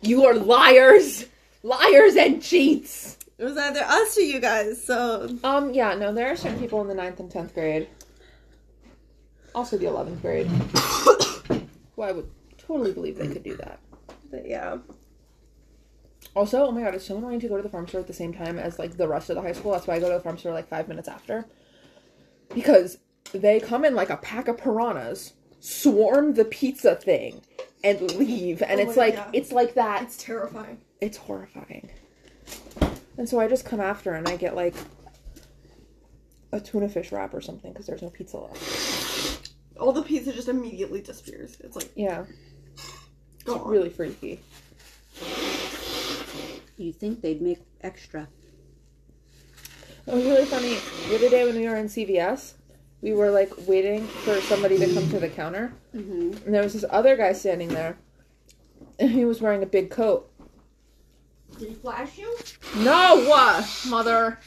You 0.00 0.24
are 0.26 0.34
liars, 0.34 1.26
liars 1.62 2.16
and 2.16 2.42
cheats. 2.42 3.18
It 3.38 3.44
was 3.44 3.56
either 3.56 3.80
us 3.80 4.16
or 4.16 4.22
you 4.22 4.40
guys, 4.40 4.82
so 4.82 5.28
Um, 5.44 5.74
yeah, 5.74 5.94
no, 5.94 6.12
there 6.12 6.30
are 6.32 6.36
certain 6.36 6.58
people 6.58 6.80
in 6.80 6.88
the 6.88 6.94
9th 6.94 7.20
and 7.20 7.30
10th 7.30 7.54
grade. 7.54 7.88
Also 9.54 9.76
the 9.76 9.86
11th 9.86 10.20
grade. 10.22 10.46
who 11.96 12.02
I 12.02 12.12
would 12.12 12.30
totally 12.58 12.92
believe 12.92 13.16
they 13.18 13.28
could 13.28 13.42
do 13.42 13.56
that. 13.56 13.78
but 14.30 14.46
yeah. 14.46 14.78
Also, 16.34 16.66
oh 16.66 16.70
my 16.72 16.82
god, 16.82 16.94
it's 16.94 17.06
so 17.06 17.16
annoying 17.16 17.40
to 17.40 17.48
go 17.48 17.56
to 17.56 17.62
the 17.62 17.68
farm 17.68 17.88
store 17.88 18.00
at 18.00 18.06
the 18.06 18.12
same 18.12 18.32
time 18.34 18.58
as 18.58 18.78
like 18.78 18.96
the 18.96 19.08
rest 19.08 19.30
of 19.30 19.36
the 19.36 19.42
high 19.42 19.52
school. 19.52 19.72
That's 19.72 19.86
why 19.86 19.94
I 19.94 20.00
go 20.00 20.08
to 20.08 20.14
the 20.14 20.20
farm 20.22 20.36
store 20.38 20.52
like 20.52 20.68
five 20.68 20.88
minutes 20.88 21.08
after. 21.08 21.46
Because 22.54 22.98
they 23.32 23.58
come 23.58 23.84
in 23.84 23.94
like 23.94 24.10
a 24.10 24.18
pack 24.18 24.46
of 24.48 24.58
piranhas, 24.58 25.32
swarm 25.60 26.34
the 26.34 26.44
pizza 26.44 26.94
thing, 26.94 27.40
and 27.82 28.00
leave. 28.16 28.62
And 28.62 28.80
Oh 28.80 28.82
it's 28.84 28.96
like 28.96 29.16
God. 29.16 29.30
it's 29.32 29.52
like 29.52 29.74
that. 29.74 30.02
It's 30.02 30.16
terrifying. 30.22 30.78
It's 31.00 31.16
horrifying. 31.16 31.90
And 33.18 33.28
so 33.28 33.40
I 33.40 33.48
just 33.48 33.64
come 33.64 33.80
after 33.80 34.12
and 34.12 34.28
I 34.28 34.36
get 34.36 34.54
like 34.54 34.74
a 36.52 36.60
tuna 36.60 36.88
fish 36.88 37.12
wrap 37.12 37.32
or 37.34 37.40
something 37.40 37.72
because 37.72 37.86
there's 37.86 38.02
no 38.02 38.10
pizza 38.10 38.36
left. 38.38 39.50
All 39.80 39.92
the 39.92 40.02
pizza 40.02 40.32
just 40.32 40.48
immediately 40.48 41.00
disappears. 41.00 41.56
It's 41.60 41.76
like 41.76 41.90
Yeah, 41.94 42.24
it's 43.40 43.48
really 43.64 43.90
freaky. 43.90 44.40
You 46.76 46.92
think 46.92 47.20
they'd 47.22 47.40
make 47.40 47.60
extra? 47.80 48.28
It 50.06 50.14
was 50.14 50.24
really 50.24 50.44
funny. 50.44 50.76
The 51.08 51.16
other 51.16 51.30
day 51.30 51.44
when 51.44 51.56
we 51.56 51.66
were 51.68 51.76
in 51.76 51.86
CVS, 51.86 52.54
we 53.00 53.12
were 53.12 53.30
like 53.30 53.50
waiting 53.66 54.06
for 54.06 54.40
somebody 54.42 54.78
to 54.78 54.92
come 54.94 55.08
to 55.10 55.18
the 55.18 55.28
counter, 55.28 55.72
Mm-hmm. 55.94 56.44
and 56.44 56.54
there 56.54 56.62
was 56.62 56.74
this 56.74 56.84
other 56.90 57.16
guy 57.16 57.32
standing 57.32 57.68
there, 57.68 57.96
and 58.98 59.10
he 59.10 59.24
was 59.24 59.40
wearing 59.40 59.62
a 59.62 59.66
big 59.66 59.90
coat. 59.90 60.30
Did 61.58 61.68
he 61.70 61.74
flash 61.74 62.18
you? 62.18 62.36
No, 62.76 63.32
uh, 63.34 63.64
mother. 63.88 64.38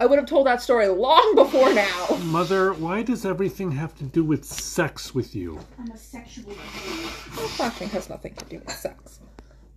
I 0.00 0.06
would 0.06 0.18
have 0.18 0.28
told 0.28 0.46
that 0.46 0.62
story 0.62 0.86
long 0.88 1.34
before 1.34 1.74
now. 1.74 2.06
Mother, 2.24 2.72
why 2.72 3.02
does 3.02 3.26
everything 3.26 3.70
have 3.72 3.94
to 3.98 4.04
do 4.04 4.24
with 4.24 4.44
sex 4.44 5.14
with 5.14 5.34
you? 5.34 5.58
I'm 5.78 5.90
a 5.90 5.98
sexual. 5.98 6.52
Flashing 6.54 7.88
has 7.90 8.08
nothing 8.08 8.34
to 8.36 8.44
do 8.46 8.58
with 8.60 8.70
sex. 8.70 9.20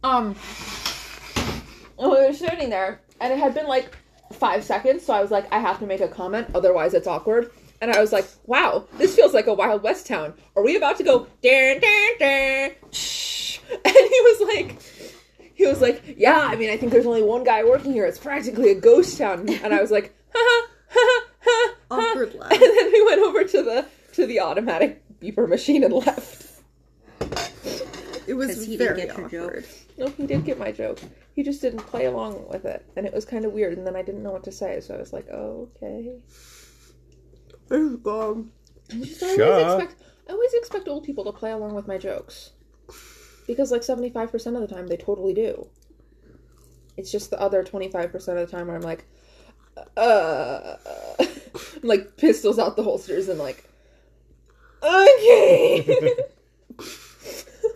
Um, 0.03 0.35
and 2.41 2.51
we 2.51 2.55
were 2.55 2.59
sitting 2.59 2.69
there, 2.69 3.01
and 3.19 3.33
it 3.33 3.39
had 3.39 3.53
been 3.53 3.67
like 3.67 3.95
five 4.33 4.63
seconds, 4.63 5.05
so 5.05 5.13
I 5.13 5.21
was 5.21 5.31
like, 5.31 5.51
I 5.51 5.59
have 5.59 5.79
to 5.79 5.85
make 5.85 6.01
a 6.01 6.07
comment, 6.07 6.47
otherwise 6.55 6.93
it's 6.93 7.07
awkward. 7.07 7.51
And 7.81 7.91
I 7.91 7.99
was 7.99 8.11
like, 8.11 8.27
wow, 8.45 8.85
this 8.97 9.15
feels 9.15 9.33
like 9.33 9.47
a 9.47 9.53
Wild 9.53 9.81
West 9.81 10.05
town. 10.05 10.35
Are 10.55 10.63
we 10.63 10.77
about 10.77 10.97
to 10.97 11.03
go, 11.03 11.27
dun, 11.41 11.79
dun, 11.79 12.09
dun, 12.19 12.71
shh? 12.91 13.59
And 13.71 13.93
he 13.95 14.21
was 14.21 14.41
like, 14.55 14.81
he 15.55 15.65
was 15.65 15.81
like, 15.81 16.15
yeah, 16.17 16.47
I 16.51 16.55
mean, 16.55 16.69
I 16.69 16.77
think 16.77 16.91
there's 16.91 17.05
only 17.05 17.23
one 17.23 17.43
guy 17.43 17.63
working 17.63 17.93
here. 17.93 18.05
It's 18.05 18.19
practically 18.19 18.71
a 18.71 18.75
ghost 18.75 19.17
town. 19.17 19.47
And 19.49 19.73
I 19.73 19.81
was 19.81 19.91
like, 19.91 20.13
ha 20.33 20.39
ha 20.39 20.67
ha 20.89 21.21
ha. 21.39 21.75
ha. 21.89 22.09
Awkward 22.11 22.33
laugh. 22.35 22.51
And 22.51 22.61
then 22.61 22.91
we 22.91 23.05
went 23.05 23.21
over 23.21 23.43
to 23.45 23.63
the 23.63 23.85
to 24.13 24.25
the 24.25 24.39
automatic 24.41 25.01
beeper 25.19 25.47
machine 25.47 25.83
and 25.83 25.93
left. 25.93 26.47
It 28.27 28.33
was 28.33 28.65
he 28.65 28.77
didn't 28.77 28.95
very 28.95 29.07
get 29.07 29.17
your 29.31 29.45
awkward. 29.45 29.65
No, 29.97 30.07
he 30.07 30.25
did 30.25 30.45
get 30.45 30.59
my 30.59 30.71
joke. 30.71 30.99
He 31.33 31.43
just 31.43 31.61
didn't 31.61 31.79
play 31.79 32.05
along 32.05 32.47
with 32.49 32.65
it, 32.65 32.85
and 32.95 33.05
it 33.05 33.13
was 33.13 33.25
kind 33.25 33.45
of 33.45 33.53
weird. 33.53 33.77
And 33.77 33.87
then 33.87 33.95
I 33.95 34.01
didn't 34.01 34.23
know 34.23 34.31
what 34.31 34.43
to 34.43 34.51
say, 34.51 34.81
so 34.81 34.95
I 34.95 34.97
was 34.99 35.13
like, 35.13 35.27
"Oh, 35.31 35.69
okay." 35.77 36.17
It's 37.69 38.03
gone. 38.03 38.51
I 38.91 38.95
always 38.95 39.21
expect 39.21 40.03
I 40.27 40.33
always 40.33 40.53
expect 40.53 40.87
old 40.87 41.03
people 41.03 41.23
to 41.25 41.31
play 41.31 41.51
along 41.51 41.73
with 41.73 41.87
my 41.87 41.97
jokes, 41.97 42.51
because 43.47 43.71
like 43.71 43.83
seventy 43.83 44.09
five 44.09 44.31
percent 44.31 44.55
of 44.55 44.61
the 44.61 44.73
time 44.73 44.87
they 44.87 44.97
totally 44.97 45.33
do. 45.33 45.67
It's 46.97 47.11
just 47.11 47.29
the 47.29 47.39
other 47.39 47.63
twenty 47.63 47.89
five 47.89 48.11
percent 48.11 48.37
of 48.37 48.49
the 48.49 48.57
time 48.57 48.67
where 48.67 48.75
I'm 48.75 48.81
like, 48.81 49.05
uh, 49.95 50.75
I'm 51.19 51.27
like 51.83 52.17
pistols 52.17 52.59
out 52.59 52.75
the 52.75 52.83
holsters 52.83 53.29
and 53.29 53.39
like, 53.39 53.63
okay. 54.83 56.15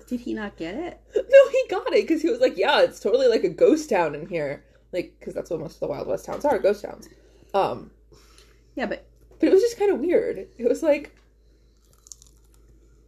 Did 0.07 0.19
he 0.21 0.33
not 0.33 0.55
get 0.57 0.75
it? 0.75 0.99
No, 1.15 1.49
he 1.51 1.63
got 1.69 1.87
it 1.87 2.07
because 2.07 2.21
he 2.21 2.29
was 2.29 2.39
like, 2.39 2.57
"Yeah, 2.57 2.81
it's 2.81 2.99
totally 2.99 3.27
like 3.27 3.43
a 3.43 3.49
ghost 3.49 3.89
town 3.89 4.13
in 4.15 4.27
here." 4.27 4.63
Like, 4.93 5.15
because 5.19 5.33
that's 5.33 5.49
what 5.49 5.59
most 5.59 5.75
of 5.75 5.79
the 5.81 5.87
Wild 5.87 6.07
West 6.07 6.25
towns 6.25 6.45
are, 6.45 6.57
ghost 6.59 6.83
towns. 6.83 7.09
Um, 7.53 7.91
Yeah, 8.75 8.85
but 8.85 9.05
but 9.39 9.47
it 9.49 9.51
was 9.51 9.61
just 9.61 9.77
kind 9.79 9.91
of 9.91 9.99
weird. 9.99 10.47
It 10.57 10.69
was 10.69 10.81
like, 10.83 11.13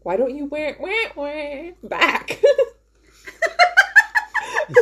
why 0.04 0.18
don't 0.18 0.36
you 0.36 0.46
wear 0.46 0.76
wah, 0.80 1.12
wah, 1.16 1.72
back? 1.88 2.42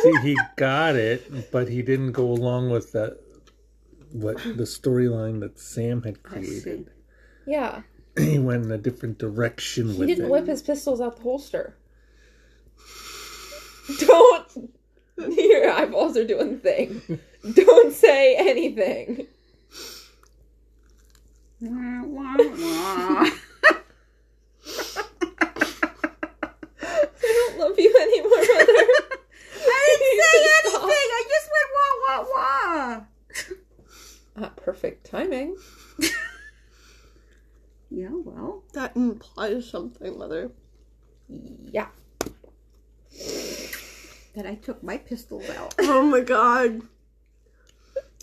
See, 0.01 0.13
he 0.23 0.37
got 0.55 0.95
it, 0.95 1.51
but 1.51 1.67
he 1.69 1.81
didn't 1.83 2.13
go 2.13 2.25
along 2.31 2.71
with 2.71 2.91
that 2.93 3.19
what 4.11 4.37
the 4.37 4.63
storyline 4.63 5.41
that 5.41 5.59
Sam 5.59 6.01
had 6.03 6.23
created. 6.23 6.89
yeah, 7.45 7.81
He 8.17 8.39
went 8.39 8.65
in 8.65 8.71
a 8.71 8.77
different 8.79 9.17
direction 9.19 9.89
he 9.91 9.99
with 9.99 10.07
didn't 10.07 10.25
it. 10.25 10.31
whip 10.31 10.47
his 10.47 10.61
pistols 10.63 11.01
out 11.01 11.17
the 11.17 11.21
holster. 11.23 11.75
Don't. 13.99 14.71
Your 15.17 15.71
eyeballs 15.71 16.17
are 16.17 16.25
doing 16.27 16.51
the 16.53 16.57
thing. 16.57 17.01
Don't 17.53 17.93
say 17.93 18.35
anything. 18.35 19.27
Wah, 21.61 22.03
wah, 22.03 22.35
wah. 22.37 22.45
I 26.81 27.07
don't 27.21 27.59
love 27.59 27.79
you 27.79 27.95
anymore, 28.01 28.29
mother. 28.29 28.45
I 29.67 29.97
didn't 29.99 30.21
say 30.21 30.69
Stop. 30.69 30.83
anything. 30.83 31.09
I 31.11 31.23
just 31.29 31.49
went 31.53 31.69
wah 31.75 31.93
wah 32.03 32.21
wah. 32.33 33.01
Uh, 34.43 34.49
perfect 34.57 34.99
timing. 35.09 35.55
Yeah, 37.89 38.09
well, 38.11 38.63
That 38.73 38.95
implies 38.97 39.69
something, 39.69 40.17
mother. 40.17 40.51
Yeah. 41.29 41.87
That 44.35 44.45
I 44.45 44.55
took 44.55 44.83
my 44.83 44.97
pistols 44.97 45.49
out. 45.49 45.75
Oh 45.79 46.03
my 46.03 46.21
god. 46.21 46.81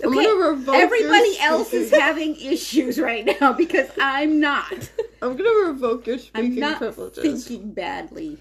I'm 0.03 0.09
Okay, 0.09 0.25
gonna 0.25 0.62
your 0.64 0.75
Everybody 0.75 1.38
else 1.38 1.72
is 1.72 1.90
having 1.90 2.35
issues 2.37 2.98
right 2.98 3.29
now 3.40 3.53
because 3.64 3.88
I'm 4.01 4.40
not. 4.40 4.90
I'm 5.22 5.37
gonna 5.37 5.68
revoke 5.68 6.07
your 6.07 6.18
speaking 6.18 6.31
I'm 6.40 6.44
speaking 6.46 6.61
not 6.61 6.79
privileges. 6.79 7.46
thinking 7.46 7.72
badly. 7.72 8.38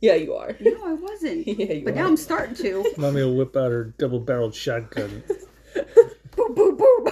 Yeah, 0.00 0.14
you 0.14 0.34
are. 0.34 0.54
No, 0.60 0.86
I 0.86 0.92
wasn't. 0.92 1.46
Yeah, 1.46 1.72
you 1.72 1.84
But 1.84 1.94
are. 1.94 1.96
now 1.96 2.06
I'm 2.06 2.16
starting 2.16 2.54
to. 2.56 2.92
Mommy 2.96 3.22
will 3.24 3.34
whip 3.34 3.56
out 3.56 3.70
her 3.70 3.84
double 3.98 4.20
barreled 4.20 4.54
shotgun. 4.54 5.22
boom, 6.36 6.54
boom, 6.54 6.76
boom. 6.76 7.08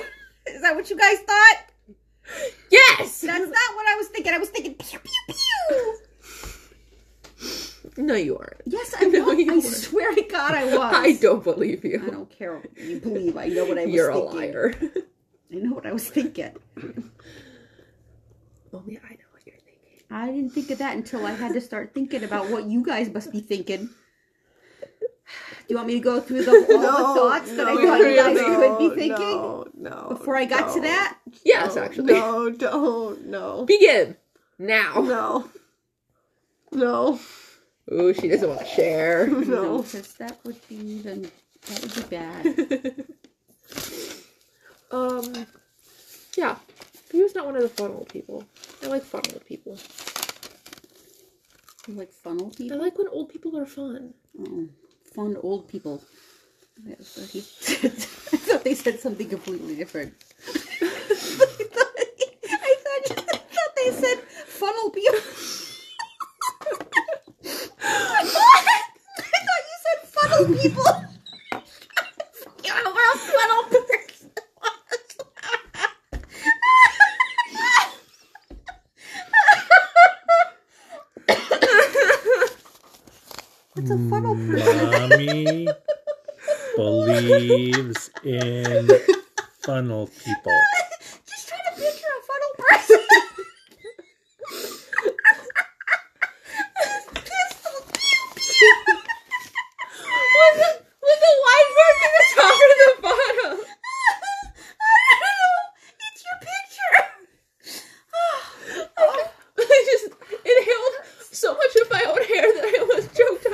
Is 0.46 0.60
that 0.62 0.74
what 0.76 0.88
you 0.90 0.96
guys 0.96 1.18
thought? 1.20 1.56
Yes! 2.70 3.20
That's 3.20 3.40
not 3.40 3.74
what 3.76 3.86
I 3.88 3.94
was 3.96 4.08
thinking. 4.08 4.32
I 4.32 4.38
was 4.38 4.48
thinking 4.50 4.74
pew 4.74 4.98
pew 4.98 5.34
pew. 5.68 5.96
No, 7.96 8.14
you 8.14 8.36
aren't. 8.38 8.60
Yes, 8.64 8.94
I 8.98 9.04
No, 9.06 9.24
was. 9.24 9.38
you 9.38 9.50
I 9.52 9.54
weren't. 9.58 9.64
swear 9.64 10.14
to 10.14 10.22
God, 10.22 10.54
I 10.54 10.64
was. 10.76 10.94
I 10.94 11.12
don't 11.20 11.44
believe 11.44 11.84
you. 11.84 12.02
I 12.04 12.10
don't 12.10 12.30
care 12.30 12.56
what 12.56 12.76
you 12.78 12.98
believe. 13.00 13.36
I 13.36 13.48
know 13.48 13.64
what 13.66 13.78
I 13.78 13.84
was 13.86 13.90
thinking. 13.90 13.94
You're 13.94 14.10
a 14.10 14.18
liar. 14.18 14.74
I 15.52 15.56
know 15.56 15.74
what 15.74 15.86
I 15.86 15.92
was 15.92 16.08
thinking. 16.08 16.52
Only 18.72 18.98
I 18.98 19.10
know 19.10 19.28
what 19.32 19.46
you're 19.46 19.56
thinking. 19.56 20.02
I 20.10 20.26
didn't 20.26 20.50
think 20.50 20.70
of 20.70 20.78
that 20.78 20.96
until 20.96 21.24
I 21.26 21.32
had 21.32 21.52
to 21.52 21.60
start 21.60 21.92
thinking 21.94 22.24
about 22.24 22.50
what 22.50 22.64
you 22.64 22.82
guys 22.84 23.12
must 23.12 23.30
be 23.30 23.40
thinking. 23.40 23.90
Do 25.26 25.68
you 25.68 25.76
want 25.76 25.88
me 25.88 25.94
to 25.94 26.00
go 26.00 26.20
through 26.20 26.44
the, 26.44 26.50
all 26.50 27.14
the 27.14 27.20
thoughts 27.20 27.50
that 27.56 27.66
I 27.66 27.74
no, 27.74 27.86
thought 27.86 27.98
you 28.00 28.16
guys 28.16 28.36
no, 28.36 28.76
could 28.78 28.78
be 28.90 28.94
thinking 28.96 29.18
No, 29.18 29.66
no. 29.74 30.06
before 30.10 30.36
I 30.36 30.44
got 30.44 30.74
to 30.74 30.80
that? 30.82 31.18
Yes, 31.44 31.76
no, 31.76 31.82
actually. 31.82 32.12
No, 32.12 32.50
don't, 32.50 33.26
no. 33.26 33.64
Begin. 33.64 34.16
Now. 34.58 34.94
No. 34.96 35.48
No. 36.74 37.18
Ooh, 37.92 38.14
she 38.14 38.28
doesn't 38.28 38.48
want 38.48 38.60
to 38.60 38.66
share. 38.66 39.26
No, 39.28 39.42
No. 39.44 39.82
because 39.82 40.12
that 40.14 40.38
would 40.44 40.56
be 40.68 40.98
then 41.02 41.30
that 41.68 41.80
would 41.82 41.94
be 41.94 42.02
bad. 42.16 43.04
um, 44.90 45.46
yeah. 46.36 46.56
He 47.12 47.22
was 47.22 47.34
not 47.34 47.46
one 47.46 47.56
of 47.56 47.62
the 47.62 47.68
fun 47.68 47.92
old 47.92 48.08
people. 48.08 48.44
I 48.82 48.86
like 48.88 49.04
fun 49.04 49.22
old 49.32 49.44
people. 49.46 49.78
You 51.86 51.94
like 51.94 52.12
funnel 52.12 52.50
I 52.52 52.56
people? 52.56 52.78
I 52.78 52.80
like 52.80 52.98
when 52.98 53.08
old 53.08 53.28
people 53.28 53.56
are 53.58 53.66
fun. 53.66 54.14
Oh, 54.40 54.68
fun 55.14 55.36
old 55.42 55.68
people. 55.68 56.02
I 56.88 56.94
thought 56.94 57.34
I 58.34 58.36
thought 58.36 58.64
they 58.64 58.74
said 58.74 58.98
something 59.00 59.28
completely 59.28 59.76
different. 59.76 60.14
I 60.48 60.56
thought, 60.56 61.94
I 61.96 62.70
thought, 62.82 63.10
I 63.10 63.36
thought 63.36 63.76
they 63.76 63.90
said 63.92 64.18
funnel 64.46 64.90
people. 64.90 65.20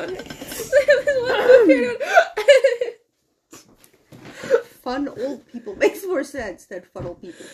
fun 4.82 5.08
old 5.08 5.46
people 5.52 5.76
makes 5.76 6.04
more 6.06 6.24
sense 6.24 6.66
than 6.66 6.82
fun 6.82 7.06
old 7.06 7.20
people. 7.20 7.44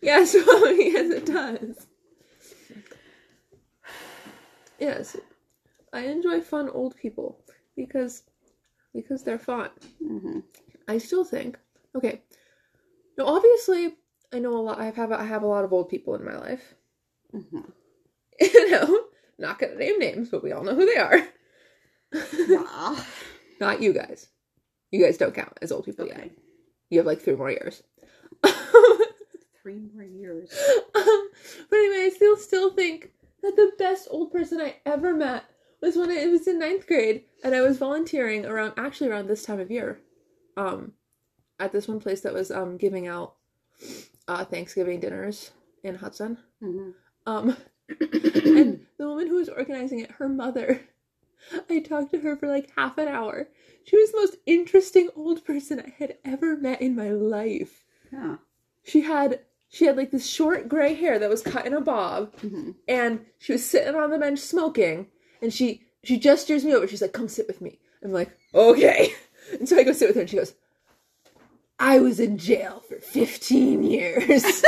Yes, 0.00 0.34
well, 0.46 0.72
yes, 0.72 1.10
it 1.10 1.26
does. 1.26 1.86
Yes, 4.78 5.16
I 5.92 6.02
enjoy 6.02 6.40
fun 6.40 6.68
old 6.68 6.96
people 6.96 7.40
because 7.76 8.22
because 8.94 9.24
they're 9.24 9.38
fun. 9.38 9.70
Mm-hmm. 10.02 10.40
I 10.86 10.98
still 10.98 11.24
think 11.24 11.58
okay. 11.96 12.22
Now, 13.16 13.26
obviously, 13.26 13.96
I 14.32 14.38
know 14.38 14.56
a 14.56 14.60
lot. 14.60 14.78
I 14.78 14.90
have 14.90 15.12
I 15.12 15.24
have 15.24 15.42
a 15.42 15.48
lot 15.48 15.64
of 15.64 15.72
old 15.72 15.88
people 15.88 16.14
in 16.14 16.24
my 16.24 16.38
life. 16.38 16.74
Mm-hmm. 17.34 17.60
you 18.40 18.70
know, 18.70 19.00
not 19.38 19.58
gonna 19.58 19.74
name 19.74 19.98
names, 19.98 20.28
but 20.28 20.44
we 20.44 20.52
all 20.52 20.62
know 20.62 20.74
who 20.74 20.86
they 20.86 20.98
are. 20.98 21.26
Not 23.60 23.82
you 23.82 23.92
guys. 23.92 24.28
You 24.90 25.04
guys 25.04 25.18
don't 25.18 25.34
count 25.34 25.58
as 25.60 25.72
old 25.72 25.84
people 25.84 26.06
yet. 26.06 26.30
You 26.90 26.98
have 26.98 27.06
like 27.06 27.20
three 27.20 27.36
more 27.36 27.50
years. 27.50 27.82
Three 29.62 29.80
more 29.94 30.04
years. 30.04 30.50
um, 30.94 31.28
but 31.70 31.76
anyway, 31.76 32.04
I 32.06 32.12
still 32.14 32.36
still 32.36 32.72
think 32.72 33.10
that 33.42 33.56
the 33.56 33.72
best 33.78 34.08
old 34.10 34.32
person 34.32 34.60
I 34.60 34.76
ever 34.86 35.12
met 35.14 35.44
was 35.82 35.96
when 35.96 36.10
I 36.10 36.26
was 36.26 36.46
in 36.48 36.58
ninth 36.58 36.86
grade 36.86 37.24
and 37.44 37.54
I 37.54 37.60
was 37.60 37.76
volunteering 37.76 38.46
around 38.46 38.74
actually 38.78 39.10
around 39.10 39.26
this 39.26 39.42
time 39.44 39.60
of 39.60 39.70
year, 39.70 40.00
um, 40.56 40.92
at 41.60 41.72
this 41.72 41.86
one 41.88 42.00
place 42.00 42.22
that 42.22 42.32
was 42.32 42.50
um 42.50 42.78
giving 42.78 43.08
out 43.08 43.34
uh 44.26 44.44
Thanksgiving 44.44 45.00
dinners 45.00 45.50
in 45.82 45.96
Hudson. 45.96 46.38
hmm 46.62 46.90
Um, 47.26 47.56
and 48.00 48.86
the 48.96 49.06
woman 49.08 49.26
who 49.26 49.36
was 49.36 49.48
organizing 49.50 50.00
it, 50.00 50.12
her 50.12 50.28
mother, 50.28 50.80
I 51.70 51.80
talked 51.80 52.10
to 52.12 52.20
her 52.20 52.36
for 52.36 52.48
like 52.48 52.70
half 52.76 52.98
an 52.98 53.08
hour. 53.08 53.48
She 53.84 53.96
was 53.96 54.10
the 54.10 54.18
most 54.18 54.36
interesting 54.46 55.08
old 55.16 55.44
person 55.44 55.80
I 55.80 55.94
had 55.98 56.16
ever 56.24 56.56
met 56.56 56.82
in 56.82 56.94
my 56.94 57.10
life. 57.10 57.84
Yeah. 58.12 58.36
She 58.84 59.02
had 59.02 59.40
she 59.70 59.84
had 59.84 59.96
like 59.96 60.10
this 60.10 60.26
short 60.26 60.68
gray 60.68 60.94
hair 60.94 61.18
that 61.18 61.30
was 61.30 61.42
cut 61.42 61.66
in 61.66 61.74
a 61.74 61.80
bob, 61.80 62.34
hmm 62.40 62.72
and 62.86 63.24
she 63.38 63.52
was 63.52 63.64
sitting 63.64 63.94
on 63.94 64.10
the 64.10 64.18
bench 64.18 64.38
smoking, 64.38 65.08
and 65.42 65.52
she 65.52 65.82
she 66.02 66.18
gestures 66.18 66.64
me 66.64 66.74
over. 66.74 66.86
She's 66.88 67.02
like, 67.02 67.12
"Come 67.12 67.28
sit 67.28 67.46
with 67.46 67.60
me." 67.60 67.78
I'm 68.02 68.12
like, 68.12 68.30
"Okay," 68.54 69.12
and 69.52 69.68
so 69.68 69.76
I 69.76 69.82
go 69.84 69.92
sit 69.92 70.08
with 70.08 70.16
her, 70.16 70.22
and 70.22 70.30
she 70.30 70.36
goes, 70.36 70.54
"I 71.78 71.98
was 71.98 72.18
in 72.20 72.38
jail 72.38 72.82
for 72.88 72.96
15 72.98 73.82
years." 73.82 74.30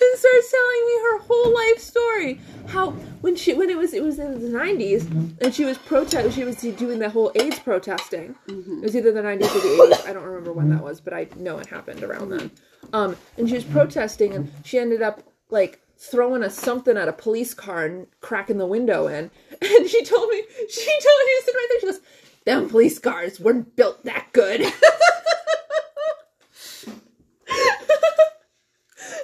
and 0.00 0.18
starts 0.18 0.50
telling 0.50 0.86
me 0.86 0.98
her 1.02 1.18
whole 1.48 1.70
life 1.70 1.78
story. 1.78 2.40
How 2.68 2.90
when 3.20 3.36
she 3.36 3.54
when 3.54 3.70
it 3.70 3.78
was 3.78 3.94
it 3.94 4.02
was 4.02 4.18
in 4.18 4.40
the 4.40 4.48
nineties 4.48 5.04
mm-hmm. 5.04 5.42
and 5.42 5.54
she 5.54 5.64
was 5.64 5.78
protest 5.78 6.34
she 6.34 6.44
was 6.44 6.56
doing 6.56 6.98
the 6.98 7.10
whole 7.10 7.32
AIDS 7.34 7.58
protesting. 7.58 8.34
Mm-hmm. 8.46 8.78
It 8.78 8.82
was 8.82 8.96
either 8.96 9.12
the 9.12 9.22
nineties 9.22 9.54
or 9.54 9.60
the 9.60 9.82
eighties. 9.82 10.06
I 10.06 10.12
don't 10.12 10.24
remember 10.24 10.52
when 10.52 10.68
that 10.70 10.82
was, 10.82 11.00
but 11.00 11.12
I 11.12 11.28
know 11.36 11.58
it 11.58 11.66
happened 11.66 12.02
around 12.02 12.30
then. 12.30 12.50
Mm-hmm. 12.50 12.94
Um, 12.94 13.16
and 13.36 13.48
she 13.48 13.54
was 13.54 13.64
protesting 13.64 14.34
and 14.34 14.50
she 14.64 14.78
ended 14.78 15.02
up 15.02 15.22
like 15.50 15.80
throwing 15.96 16.42
a 16.42 16.50
something 16.50 16.96
at 16.96 17.08
a 17.08 17.12
police 17.12 17.54
car 17.54 17.84
and 17.84 18.06
cracking 18.20 18.58
the 18.58 18.66
window 18.66 19.06
in. 19.06 19.30
And 19.60 19.88
she 19.88 20.04
told 20.04 20.28
me 20.28 20.42
she 20.70 20.84
told 20.84 21.20
me 21.26 21.32
to 21.36 21.42
sit 21.44 21.54
right 21.54 21.66
there. 21.70 21.80
She 21.80 21.86
goes, 21.86 22.00
"Them 22.44 22.68
police 22.70 22.98
cars 22.98 23.40
weren't 23.40 23.74
built 23.74 24.04
that 24.04 24.28
good." 24.32 24.60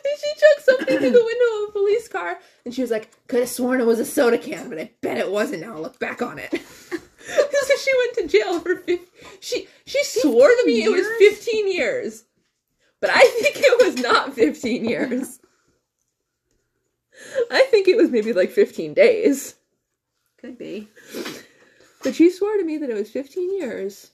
And 0.04 0.18
she 0.20 0.30
chucked 0.40 0.66
something 0.66 0.98
through 0.98 1.10
the 1.10 1.24
window 1.24 1.64
of 1.64 1.68
a 1.70 1.72
police 1.72 2.08
car, 2.08 2.38
and 2.64 2.74
she 2.74 2.82
was 2.82 2.90
like, 2.90 3.08
"Could 3.26 3.40
have 3.40 3.48
sworn 3.48 3.80
it 3.80 3.86
was 3.86 3.98
a 4.00 4.04
soda 4.04 4.36
can, 4.38 4.68
but 4.68 4.78
I 4.78 4.90
bet 5.00 5.16
it 5.18 5.30
wasn't." 5.30 5.62
Now 5.62 5.76
I 5.76 5.80
look 5.80 5.98
back 5.98 6.20
on 6.20 6.38
it. 6.38 6.52
so 7.24 7.74
she 7.82 7.90
went 7.98 8.14
to 8.14 8.38
jail 8.38 8.60
for 8.60 8.76
50, 8.76 9.00
she 9.40 9.66
she 9.86 10.04
swore 10.04 10.48
to 10.48 10.62
me 10.66 10.84
it 10.84 10.90
was 10.90 11.06
fifteen 11.18 11.72
years, 11.72 12.24
but 13.00 13.10
I 13.10 13.20
think 13.20 13.56
it 13.58 13.84
was 13.84 13.96
not 14.02 14.34
fifteen 14.34 14.84
years. 14.84 15.40
I 17.50 17.62
think 17.70 17.88
it 17.88 17.96
was 17.96 18.10
maybe 18.10 18.32
like 18.32 18.50
fifteen 18.50 18.92
days, 18.92 19.54
Could 20.38 20.58
be. 20.58 20.88
but 22.02 22.14
she 22.14 22.30
swore 22.30 22.56
to 22.56 22.64
me 22.64 22.76
that 22.78 22.90
it 22.90 22.94
was 22.94 23.10
fifteen 23.10 23.56
years, 23.58 24.10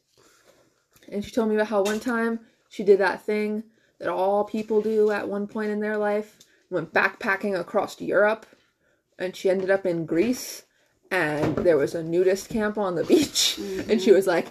and 1.08 1.24
she 1.24 1.30
told 1.32 1.48
me 1.48 1.56
about 1.56 1.68
how 1.68 1.82
one 1.82 2.00
time 2.00 2.40
she 2.68 2.84
did 2.84 3.00
that 3.00 3.24
thing 3.24 3.64
that 4.00 4.08
all 4.08 4.44
people 4.44 4.80
do 4.80 5.10
at 5.10 5.28
one 5.28 5.46
point 5.46 5.70
in 5.70 5.80
their 5.80 5.96
life 5.96 6.38
went 6.70 6.92
backpacking 6.92 7.58
across 7.58 8.00
Europe 8.00 8.46
and 9.18 9.36
she 9.36 9.50
ended 9.50 9.70
up 9.70 9.84
in 9.86 10.06
Greece 10.06 10.64
and 11.10 11.54
there 11.56 11.76
was 11.76 11.94
a 11.94 12.02
nudist 12.02 12.48
camp 12.48 12.78
on 12.78 12.94
the 12.94 13.04
beach 13.12 13.58
and 13.88 14.00
she 14.00 14.10
was 14.10 14.26
like 14.26 14.48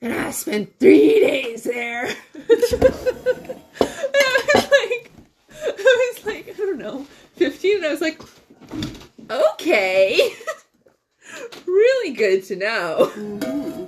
and 0.00 0.12
I 0.12 0.30
spent 0.30 0.78
3 0.78 1.20
days 1.20 1.64
there. 1.64 2.04
and 2.04 2.16
I 3.80 4.40
was 4.54 4.70
like 4.70 5.10
I 5.50 6.12
was 6.16 6.26
like 6.26 6.48
I 6.48 6.52
don't 6.56 6.78
know 6.78 7.06
15 7.36 7.76
and 7.76 7.86
I 7.86 7.90
was 7.90 8.00
like 8.00 8.20
okay. 9.30 10.32
really 11.66 12.14
good 12.14 12.44
to 12.44 12.56
know. 12.56 13.10
hmm 13.14 13.84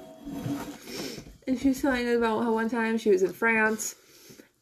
And 1.47 1.61
she 1.61 1.69
was 1.69 1.81
telling 1.81 2.07
me 2.07 2.15
about 2.15 2.43
how 2.43 2.53
one 2.53 2.69
time 2.69 2.99
she 2.99 3.11
was 3.11 3.23
in 3.23 3.33
France 3.33 3.95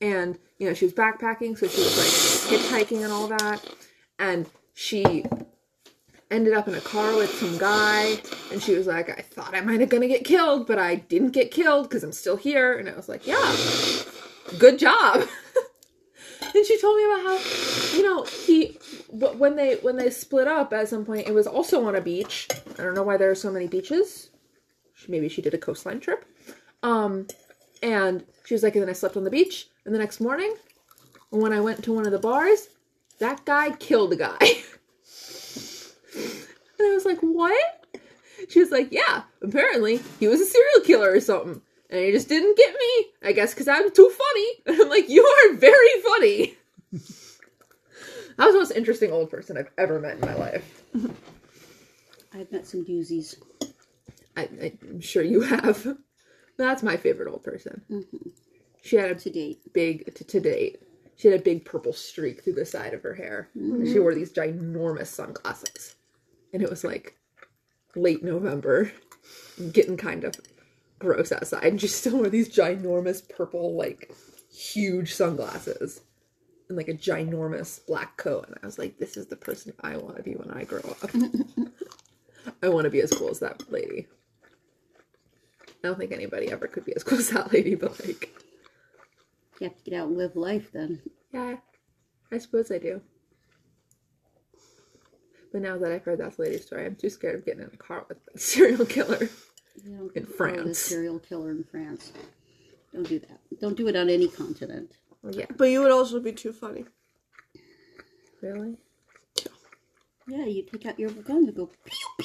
and, 0.05 0.38
you 0.59 0.69
know, 0.69 0.75
she 0.75 0.85
was 0.85 0.93
backpacking, 0.93 1.57
so 1.57 1.67
she 1.67 1.81
was 1.81 1.97
like 1.97 2.61
hitchhiking 2.61 3.03
and 3.03 3.11
all 3.11 3.27
that. 3.29 3.67
And 4.19 4.47
she 4.75 5.25
ended 6.31 6.53
up 6.53 6.69
in 6.69 6.75
a 6.75 6.81
car 6.81 7.17
with 7.17 7.31
some 7.31 7.57
guy 7.57 8.19
and 8.53 8.62
she 8.62 8.75
was 8.75 8.87
like, 8.87 9.09
I 9.09 9.23
thought 9.23 9.55
I 9.55 9.62
might 9.62 9.81
have 9.81 9.88
gonna 9.88 10.09
get 10.09 10.25
killed, 10.25 10.67
but 10.67 10.79
I 10.79 10.97
didn't 10.97 11.31
get 11.31 11.51
killed 11.51 11.88
because 11.88 12.05
I'm 12.05 12.12
still 12.12 12.37
here. 12.37 12.79
And 12.79 12.88
I 12.88 12.95
was 12.95 13.09
like, 13.09 13.27
Yeah, 13.27 13.57
good 14.59 14.79
job. 14.79 15.27
and 16.55 16.67
she 16.67 16.79
told 16.81 16.97
me 16.99 17.05
about 17.05 17.25
how, 17.25 17.97
you 17.97 18.03
know, 18.03 18.25
he 18.25 18.79
when 19.11 19.57
they 19.57 19.77
when 19.77 19.97
they 19.97 20.11
split 20.11 20.49
up 20.49 20.73
at 20.75 20.88
some 20.88 21.07
point, 21.07 21.29
it 21.29 21.35
was 21.35 21.47
also 21.47 21.87
on 21.87 21.95
a 21.95 22.01
beach. 22.01 22.49
I 22.79 22.83
don't 22.83 22.95
know 22.95 23.03
why 23.03 23.17
there 23.17 23.31
are 23.31 23.37
so 23.37 23.51
many 23.51 23.69
beaches. 23.69 24.29
Maybe 25.09 25.31
she 25.31 25.40
did 25.40 25.55
a 25.55 25.59
coastline 25.59 26.01
trip. 26.01 26.27
Um, 26.83 27.27
and 27.83 28.25
she 28.45 28.55
was 28.55 28.62
like, 28.62 28.75
and 28.75 28.83
then 28.83 28.90
I 28.90 28.95
slept 28.95 29.17
on 29.17 29.25
the 29.25 29.31
beach. 29.31 29.69
And 29.85 29.94
the 29.94 29.99
next 29.99 30.20
morning, 30.20 30.55
when 31.31 31.53
I 31.53 31.61
went 31.61 31.85
to 31.85 31.92
one 31.92 32.07
of 32.07 32.12
the 32.12 32.18
bars, 32.18 32.68
that 33.18 33.44
guy 33.44 33.70
killed 33.73 34.12
a 34.12 34.16
guy. 34.16 34.38
and 34.40 34.62
I 36.81 36.94
was 36.94 37.05
like, 37.05 37.20
what? 37.20 37.85
She 38.49 38.61
was 38.61 38.70
like, 38.70 38.88
yeah, 38.90 39.23
apparently 39.42 40.01
he 40.20 40.29
was 40.29 40.40
a 40.40 40.47
serial 40.47 40.81
killer 40.85 41.12
or 41.12 41.20
something. 41.20 41.61
And 41.90 42.05
he 42.05 42.12
just 42.12 42.29
didn't 42.29 42.57
get 42.57 42.75
me. 42.75 43.07
I 43.23 43.33
guess 43.33 43.53
because 43.53 43.68
I'm 43.68 43.90
too 43.90 44.11
funny. 44.11 44.49
And 44.66 44.81
I'm 44.81 44.88
like, 44.88 45.09
you 45.09 45.25
are 45.25 45.55
very 45.55 46.03
funny. 46.03 46.55
that 46.92 48.47
was 48.47 48.55
the 48.55 48.59
most 48.59 48.73
interesting 48.73 49.12
old 49.12 49.31
person 49.31 49.57
I've 49.57 49.70
ever 49.79 50.01
met 50.01 50.14
in 50.14 50.20
my 50.20 50.35
life. 50.35 50.83
I've 52.35 52.51
met 52.51 52.66
some 52.66 52.85
doozies. 52.85 53.37
I, 54.37 54.49
I'm 54.61 55.01
sure 55.01 55.23
you 55.23 55.42
have. 55.42 55.97
That's 56.57 56.83
my 56.83 56.97
favorite 56.97 57.31
old 57.31 57.44
person. 57.44 57.83
Mm-hmm. 57.90 58.29
She 58.85 58.97
had 58.97 59.11
a 59.11 59.14
to 59.14 59.31
date. 59.31 59.73
big 59.73 60.14
to, 60.14 60.25
to 60.25 60.40
date. 60.40 60.83
She 61.16 61.29
had 61.29 61.40
a 61.40 61.42
big 61.42 61.64
purple 61.64 61.94
streak 61.94 62.44
through 62.44 62.55
the 62.55 62.66
side 62.66 62.92
of 62.92 63.03
her 63.03 63.14
hair, 63.14 63.49
and 63.55 63.88
she 63.88 63.94
mm. 63.94 64.03
wore 64.03 64.14
these 64.14 64.33
ginormous 64.33 65.07
sunglasses. 65.07 65.94
And 66.53 66.62
it 66.62 66.68
was 66.68 66.85
like 66.85 67.16
late 67.97 68.23
November, 68.23 68.92
getting 69.73 69.97
kind 69.97 70.23
of 70.23 70.35
gross 70.99 71.33
outside, 71.33 71.64
and 71.64 71.81
she 71.81 71.88
still 71.88 72.18
wore 72.18 72.29
these 72.29 72.55
ginormous 72.55 73.27
purple, 73.27 73.75
like 73.75 74.12
huge 74.53 75.14
sunglasses, 75.14 76.03
and 76.68 76.77
like 76.77 76.88
a 76.88 76.94
ginormous 76.94 77.81
black 77.87 78.18
coat. 78.18 78.49
And 78.49 78.59
I 78.62 78.66
was 78.66 78.79
like, 78.79 78.99
"This 78.99 79.16
is 79.16 79.29
the 79.29 79.37
person 79.37 79.73
I 79.81 79.97
want 79.97 80.16
to 80.16 80.23
be 80.23 80.35
when 80.35 80.51
I 80.51 80.64
grow 80.64 80.81
up. 81.03 81.11
I 82.62 82.68
want 82.68 82.85
to 82.85 82.90
be 82.90 83.01
as 83.01 83.12
cool 83.12 83.31
as 83.31 83.38
that 83.38 83.73
lady." 83.73 84.09
I 85.83 85.88
don't 85.88 85.99
think 85.99 86.12
anybody 86.12 86.51
ever 86.51 86.66
could 86.66 86.85
be 86.85 86.94
as 86.94 87.03
cool 87.03 87.18
as 87.18 87.31
that 87.31 87.51
lady, 87.51 87.77
but 87.77 87.99
like. 88.05 88.44
You 89.61 89.69
have 89.69 89.77
to 89.77 89.90
get 89.90 89.99
out 90.01 90.09
and 90.09 90.17
live 90.19 90.37
life 90.37 90.73
then. 90.73 91.01
Yeah, 91.33 91.57
I 92.33 92.38
suppose 92.38 92.71
I 92.71 92.79
do. 92.79 93.01
But 95.53 95.62
now 95.62 95.79
that 95.79 95.93
I've 95.93 96.03
heard 96.05 96.19
that 96.19 96.38
lady's 96.38 96.67
story, 96.67 96.85
I'm 96.87 96.97
too 96.97 97.09
scared 97.09 97.37
of 97.37 97.45
getting 97.47 97.62
in 97.62 97.71
a 97.73 97.77
car 97.77 98.05
with 98.09 98.19
a 98.35 98.38
serial 98.53 98.85
killer. 98.87 99.29
In 99.85 100.09
get 100.14 100.25
a 100.25 100.27
France. 100.27 100.79
serial 100.79 101.19
killer 101.21 101.51
in 101.51 101.62
France. 101.64 102.12
Don't 102.93 103.09
do 103.09 103.19
that. 103.21 103.40
Don't 103.61 103.77
do 103.77 103.87
it 103.88 103.97
on 103.97 104.09
any 104.09 104.29
continent. 104.29 104.97
Yeah, 105.31 105.47
But 105.57 105.67
you 105.71 105.81
would 105.83 105.90
also 105.93 106.21
be 106.21 106.33
too 106.33 106.53
funny. 106.53 106.85
really? 108.43 108.77
Yeah, 110.27 110.45
you 110.47 110.62
take 110.64 110.87
out 110.87 110.99
your 110.99 111.11
gun 111.11 111.38
and 111.49 111.55
go 111.55 111.71
pew 111.85 112.25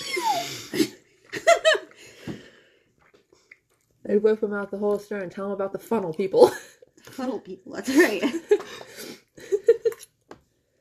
pew. 0.71 0.85
I'd 4.09 4.23
whip 4.23 4.41
him 4.41 4.53
out 4.53 4.71
the 4.71 4.77
holster 4.77 5.17
and 5.17 5.31
tell 5.31 5.45
him 5.47 5.51
about 5.51 5.71
the 5.73 5.79
funnel 5.79 6.13
people. 6.13 6.51
Funnel 7.11 7.39
people. 7.39 7.73
That's 7.73 7.89
right. 7.89 8.23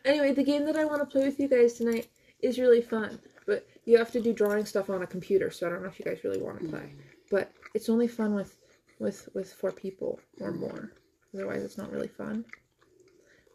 anyway, 0.05 0.33
the 0.33 0.43
game 0.43 0.65
that 0.65 0.77
I 0.77 0.85
want 0.85 1.01
to 1.01 1.05
play 1.05 1.25
with 1.25 1.39
you 1.39 1.47
guys 1.47 1.73
tonight 1.73 2.07
is 2.41 2.59
really 2.59 2.81
fun. 2.81 3.19
But 3.45 3.67
you 3.85 3.97
have 3.97 4.11
to 4.13 4.21
do 4.21 4.33
drawing 4.33 4.65
stuff 4.65 4.89
on 4.89 5.03
a 5.03 5.07
computer. 5.07 5.51
So 5.51 5.67
I 5.67 5.69
don't 5.69 5.81
know 5.83 5.89
if 5.89 5.99
you 5.99 6.05
guys 6.05 6.23
really 6.23 6.41
want 6.41 6.61
to 6.61 6.67
play, 6.67 6.79
mm. 6.79 7.01
but 7.29 7.51
it's 7.73 7.89
only 7.89 8.07
fun 8.07 8.33
with 8.33 8.55
with 8.99 9.29
with 9.33 9.53
four 9.53 9.71
people 9.71 10.19
or 10.39 10.51
more. 10.51 10.91
Otherwise, 11.33 11.63
it's 11.63 11.77
not 11.77 11.91
really 11.91 12.07
fun. 12.07 12.45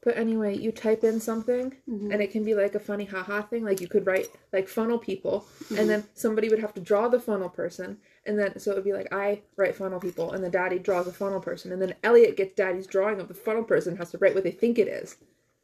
But 0.02 0.16
anyway, 0.16 0.56
you 0.56 0.72
type 0.72 1.04
in 1.04 1.20
something, 1.20 1.74
mm-hmm. 1.88 2.11
and 2.11 2.22
it 2.22 2.30
can 2.30 2.42
be 2.44 2.54
like 2.54 2.74
a 2.74 2.80
funny 2.80 3.04
haha 3.04 3.42
thing. 3.42 3.64
Like 3.64 3.80
you 3.80 3.88
could 3.88 4.06
write 4.06 4.28
like 4.52 4.68
funnel 4.68 4.98
people, 4.98 5.46
and 5.70 5.78
mm-hmm. 5.78 5.88
then 5.88 6.04
somebody 6.14 6.48
would 6.48 6.61
have 6.61 6.74
to 6.74 6.80
draw 6.80 7.09
the 7.09 7.20
funnel 7.20 7.50
person, 7.50 7.98
and 8.26 8.38
then 8.38 8.59
so 8.59 8.72
it 8.72 8.74
would 8.74 8.85
be 8.85 8.92
like 8.92 9.12
I 9.12 9.42
write 9.56 9.74
funnel 9.74 10.00
people, 10.00 10.33
and 10.33 10.42
then 10.42 10.50
Daddy 10.50 10.78
draws 10.78 11.06
a 11.06 11.12
funnel 11.12 11.40
person, 11.40 11.72
and 11.72 11.80
then 11.80 11.94
Elliot 12.02 12.37
gets 12.37 12.54
Daddy's 12.54 12.87
drawing 12.87 13.20
of 13.20 13.28
the 13.28 13.35
funnel 13.35 13.64
person, 13.64 13.96
has 13.96 14.11
to 14.11 14.18
write 14.18 14.35
what 14.35 14.44
they 14.44 14.50
think 14.50 14.78
it 14.78 14.88
is, 14.88 15.16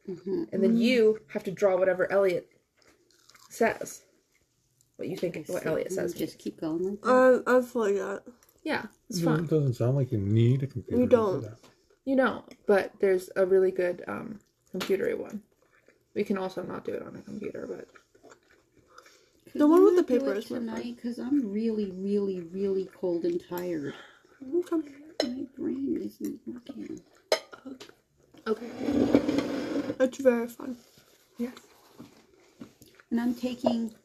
mm-hmm. 0.09 0.43
and 0.51 0.63
then 0.63 0.71
mm-hmm. 0.71 0.81
you 0.81 1.19
have 1.27 1.43
to 1.43 1.51
draw 1.51 1.77
whatever 1.77 2.11
Elliot 2.11 2.49
says, 3.49 4.03
what 4.95 5.07
you 5.07 5.17
think 5.17 5.35
what 5.47 5.65
Elliot 5.65 5.87
mm-hmm. 5.87 5.95
says. 5.95 6.13
Just 6.13 6.39
keep 6.39 6.59
going 6.59 6.83
like 6.83 7.01
that. 7.01 7.43
I 7.45 7.57
I 7.57 7.61
feel 7.61 7.81
like 7.81 7.95
that. 7.95 8.23
Yeah, 8.63 8.83
it's 9.09 9.19
It 9.19 9.25
fun. 9.25 9.45
doesn't 9.45 9.75
sound 9.75 9.95
like 9.95 10.11
you 10.11 10.17
need 10.17 10.63
a 10.63 10.67
computer. 10.67 10.97
We 10.97 11.05
to 11.05 11.09
do 11.09 11.15
don't. 11.15 11.41
that. 11.41 11.57
You 12.05 12.15
know, 12.15 12.43
but 12.65 12.91
there's 12.99 13.29
a 13.35 13.45
really 13.45 13.71
good 13.71 14.03
um, 14.07 14.39
computery 14.73 15.17
one. 15.17 15.41
We 16.15 16.23
can 16.23 16.37
also 16.37 16.63
not 16.63 16.83
do 16.83 16.93
it 16.93 17.03
on 17.03 17.15
a 17.15 17.21
computer, 17.21 17.67
but 17.67 17.87
Could 19.57 19.63
The 19.63 19.67
one 19.67 19.83
with 19.85 19.95
the 19.95 20.03
paper 20.03 20.35
is 20.35 20.45
tonight 20.45 20.97
because 20.97 21.17
I'm 21.17 21.51
really, 21.51 21.89
really, 21.89 22.41
really 22.41 22.87
cold 22.93 23.25
and 23.25 23.41
tired. 23.49 23.95
Okay. 24.63 24.91
My 25.23 25.45
brain 25.57 25.97
isn't 25.99 26.39
working. 26.45 27.01
okay. 28.45 28.67
It's 29.99 30.19
very 30.19 30.47
fun. 30.47 30.77
Yes. 31.39 31.53
And 33.09 33.19
I'm 33.19 33.33
taking. 33.33 33.95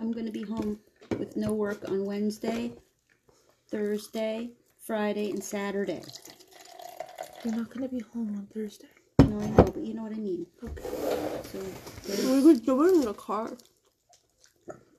I'm, 0.00 0.10
going 0.10 0.26
to 0.26 0.32
be 0.32 0.42
home 0.42 0.80
with 1.18 1.36
no 1.36 1.52
work 1.52 1.88
on 1.88 2.04
Wednesday, 2.04 2.72
Thursday, 3.70 4.50
Friday, 4.76 5.30
and 5.30 5.44
Saturday. 5.44 6.02
You're 7.44 7.54
not 7.54 7.70
gonna 7.70 7.88
be 7.88 8.00
home 8.12 8.34
on 8.36 8.48
Thursday. 8.52 8.88
No, 9.20 9.38
I 9.38 9.46
know, 9.50 9.64
but 9.64 9.84
you 9.84 9.94
know 9.94 10.02
what 10.02 10.12
I 10.12 10.16
mean. 10.16 10.46
Okay. 10.64 10.82
So 11.52 12.32
We 12.34 12.42
could 12.42 12.66
do 12.66 12.82
it 12.84 12.94
in 12.94 13.00
the 13.02 13.14
car. 13.14 13.52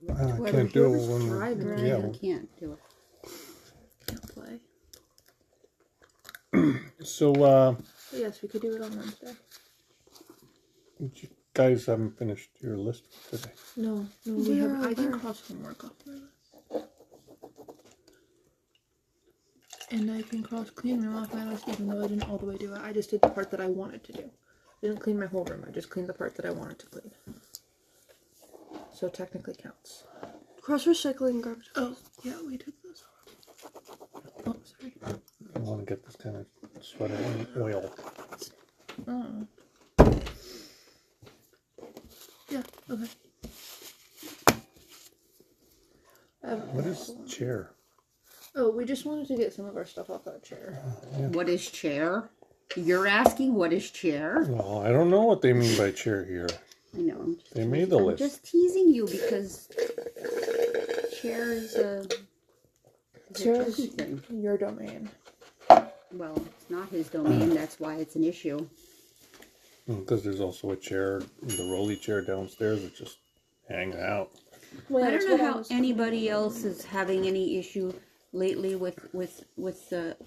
I 0.10 0.14
Whoever- 0.14 0.52
can't 0.52 0.74
do 0.74 0.86
it 0.86 0.90
whoever's 0.90 1.08
when 1.08 1.28
driving, 1.30 1.68
right, 1.68 1.80
yeah. 1.86 1.98
I 1.98 2.10
can't 2.18 2.60
do 2.60 2.74
it. 2.74 2.80
Can't 4.08 4.28
play. 4.36 4.60
So 7.04 7.34
uh, 7.44 7.72
But 8.12 8.20
yes, 8.20 8.42
we 8.42 8.50
could 8.50 8.62
do 8.62 8.76
it 8.76 8.82
on 8.82 8.96
Wednesday. 8.98 9.34
you 11.00 11.28
guys 11.54 11.86
haven't 11.86 12.18
finished 12.18 12.50
your 12.62 12.78
list 12.78 13.06
for 13.14 13.38
today. 13.38 13.52
No, 13.78 14.06
no, 14.26 14.34
we 14.34 14.58
have. 14.60 14.72
Where 14.72 14.90
I 14.90 14.94
can 14.94 15.14
are- 15.14 15.20
cross 15.20 15.48
homework 15.48 15.84
off 15.84 15.94
my 16.06 16.14
list. 16.14 16.88
And 19.92 20.10
I 20.10 20.22
can 20.22 20.42
cross 20.42 20.70
clean 20.70 21.02
room 21.02 21.18
off 21.18 21.34
my 21.34 21.46
list, 21.46 21.68
even 21.68 21.88
though 21.90 22.04
I 22.04 22.08
didn't 22.08 22.30
all 22.30 22.38
the 22.38 22.46
way 22.46 22.56
do 22.58 22.74
it. 22.74 22.82
I 22.82 22.94
just 22.94 23.10
did 23.12 23.22
the 23.22 23.30
part 23.30 23.52
that 23.52 23.60
I 23.60 23.66
wanted 23.68 24.04
to 24.06 24.14
do. 24.14 24.24
I 24.24 24.88
didn't 24.88 25.00
clean 25.02 25.20
my 25.20 25.26
whole 25.26 25.44
room. 25.44 25.66
I 25.68 25.72
just 25.72 25.90
cleaned 25.90 26.08
the 26.10 26.14
part 26.14 26.36
that 26.36 26.46
I 26.46 26.52
wanted 26.52 26.80
to 26.80 26.86
clean. 26.88 27.12
So 28.94 29.10
technically 29.10 29.56
counts. 29.56 30.04
Cross 30.62 30.86
recycling 30.86 31.42
garbage. 31.42 31.70
Oh, 31.76 31.96
yeah, 32.24 32.38
we 32.46 32.58
did 32.58 32.74
those 32.84 33.04
off. 33.66 34.22
Oh, 34.46 34.56
sorry. 34.64 34.94
I 35.56 35.60
want 35.60 35.80
to 35.80 35.86
get 35.86 36.06
this 36.06 36.16
kind 36.16 36.36
of 36.38 36.46
sweater 36.84 37.16
in 37.16 37.48
oil. 37.62 37.92
Oh. 39.08 39.48
Yeah, 42.50 42.62
okay. 42.90 43.08
Um, 46.44 46.60
What 46.74 46.86
is 46.86 47.14
chair? 47.28 47.72
oh, 48.56 48.70
we 48.72 48.84
just 48.86 49.06
wanted 49.06 49.28
to 49.28 49.38
get 49.38 49.54
some 49.54 49.66
of 49.66 49.78
our 49.78 49.86
stuff 49.86 50.10
off 50.10 50.26
that 50.26 50.44
chair. 50.44 50.74
What 51.32 51.48
is 51.50 51.70
chair? 51.70 52.30
You're 52.76 53.08
asking 53.08 53.54
what 53.56 53.74
is 53.74 53.90
chair? 53.90 54.46
Well, 54.50 54.80
I 54.80 54.90
don't 54.92 55.10
know 55.10 55.24
what 55.24 55.42
they 55.42 55.54
mean 55.54 55.78
by 55.78 55.92
chair 55.92 56.24
here. 56.26 56.48
I 56.96 57.02
know. 57.02 57.20
I'm 57.22 57.36
just 57.38 57.54
They 57.54 57.66
made 57.66 57.90
the 57.90 57.98
I'm 58.00 58.06
list. 58.06 58.20
just 58.20 58.46
teasing 58.46 58.94
you 58.94 59.06
because 59.08 59.70
chair 61.22 61.52
is 61.54 61.76
a, 61.76 62.06
Chair 63.36 63.62
is- 63.62 63.88
thing. 63.94 64.22
Your 64.30 64.58
domain. 64.58 65.10
Well, 66.14 66.36
it's 66.36 66.70
not 66.70 66.90
his 66.90 67.08
domain. 67.08 67.50
That's 67.56 67.80
why 67.80 67.96
it's 67.96 68.16
an 68.18 68.24
issue. 68.26 68.68
Mm, 69.90 70.02
because 70.02 70.24
there's 70.24 70.42
also 70.42 70.72
a 70.72 70.76
chair, 70.76 71.22
the 71.42 71.64
rolly 71.72 71.96
chair 71.96 72.22
downstairs 72.22 72.82
that 72.82 72.94
just 72.96 73.18
hang 73.70 73.98
out. 73.98 74.30
Well, 74.90 75.06
I 75.06 75.12
don't 75.12 75.30
know 75.30 75.38
how 75.54 75.64
anybody 75.70 76.30
else 76.30 76.64
is 76.66 76.84
having 76.84 77.26
any 77.28 77.58
issue 77.58 77.94
lately 78.34 78.76
with 78.76 79.00
with 79.14 79.44
with 79.58 79.90
the 79.90 80.18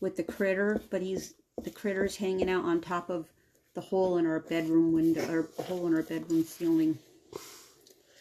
with 0.00 0.16
the 0.16 0.22
critter, 0.22 0.80
but 0.90 1.02
he's 1.02 1.34
the 1.62 1.70
critter's 1.70 2.16
hanging 2.16 2.48
out 2.50 2.64
on 2.64 2.80
top 2.80 3.10
of 3.10 3.26
the 3.76 3.80
hole 3.82 4.16
in 4.16 4.26
our 4.26 4.40
bedroom 4.40 4.92
window 4.92 5.22
or 5.32 5.48
the 5.56 5.62
hole 5.62 5.86
in 5.86 5.94
our 5.94 6.02
bedroom 6.02 6.42
ceiling, 6.42 6.98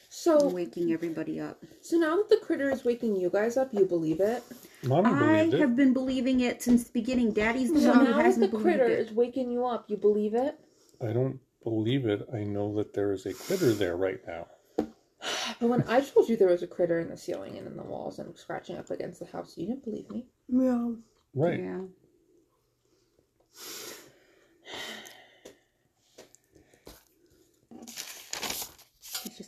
So, 0.09 0.47
waking 0.49 0.91
everybody 0.91 1.39
up. 1.39 1.63
so 1.81 1.97
now 1.97 2.17
that 2.17 2.29
the 2.29 2.37
critter 2.37 2.69
is 2.69 2.83
waking 2.85 3.15
you 3.15 3.29
guys 3.29 3.55
up, 3.57 3.73
you 3.73 3.85
believe 3.85 4.19
it. 4.19 4.43
Mommy 4.83 5.09
I 5.09 5.45
believed 5.45 5.53
have 5.61 5.71
it. 5.71 5.75
been 5.77 5.93
believing 5.93 6.41
it 6.41 6.61
since 6.61 6.83
the 6.83 6.91
beginning. 6.91 7.31
Daddy's 7.31 7.71
the 7.73 7.79
So 7.81 7.89
one 7.89 8.05
who 8.05 8.11
now 8.11 8.17
that 8.17 8.25
hasn't 8.25 8.51
the 8.51 8.57
believed 8.57 8.79
critter 8.79 8.85
it. 8.91 8.99
is 8.99 9.11
waking 9.13 9.49
you 9.49 9.65
up, 9.65 9.89
you 9.89 9.97
believe 9.97 10.33
it. 10.35 10.59
I 11.01 11.13
don't 11.13 11.39
believe 11.63 12.05
it. 12.05 12.27
I 12.33 12.43
know 12.43 12.75
that 12.75 12.93
there 12.93 13.11
is 13.13 13.25
a 13.25 13.33
critter 13.33 13.73
there 13.73 13.95
right 13.97 14.19
now. 14.27 14.47
But 15.59 15.69
when 15.69 15.83
I 15.87 16.01
told 16.01 16.27
you 16.29 16.35
there 16.37 16.49
was 16.49 16.63
a 16.63 16.67
critter 16.67 16.99
in 16.99 17.09
the 17.09 17.17
ceiling 17.17 17.57
and 17.57 17.65
in 17.65 17.77
the 17.77 17.83
walls 17.83 18.19
and 18.19 18.37
scratching 18.37 18.77
up 18.77 18.91
against 18.91 19.19
the 19.21 19.25
house, 19.25 19.57
you 19.57 19.65
didn't 19.67 19.85
believe 19.85 20.09
me. 20.11 20.25
Yeah. 20.49 20.89
Right. 21.33 21.59
Yeah. 21.61 21.81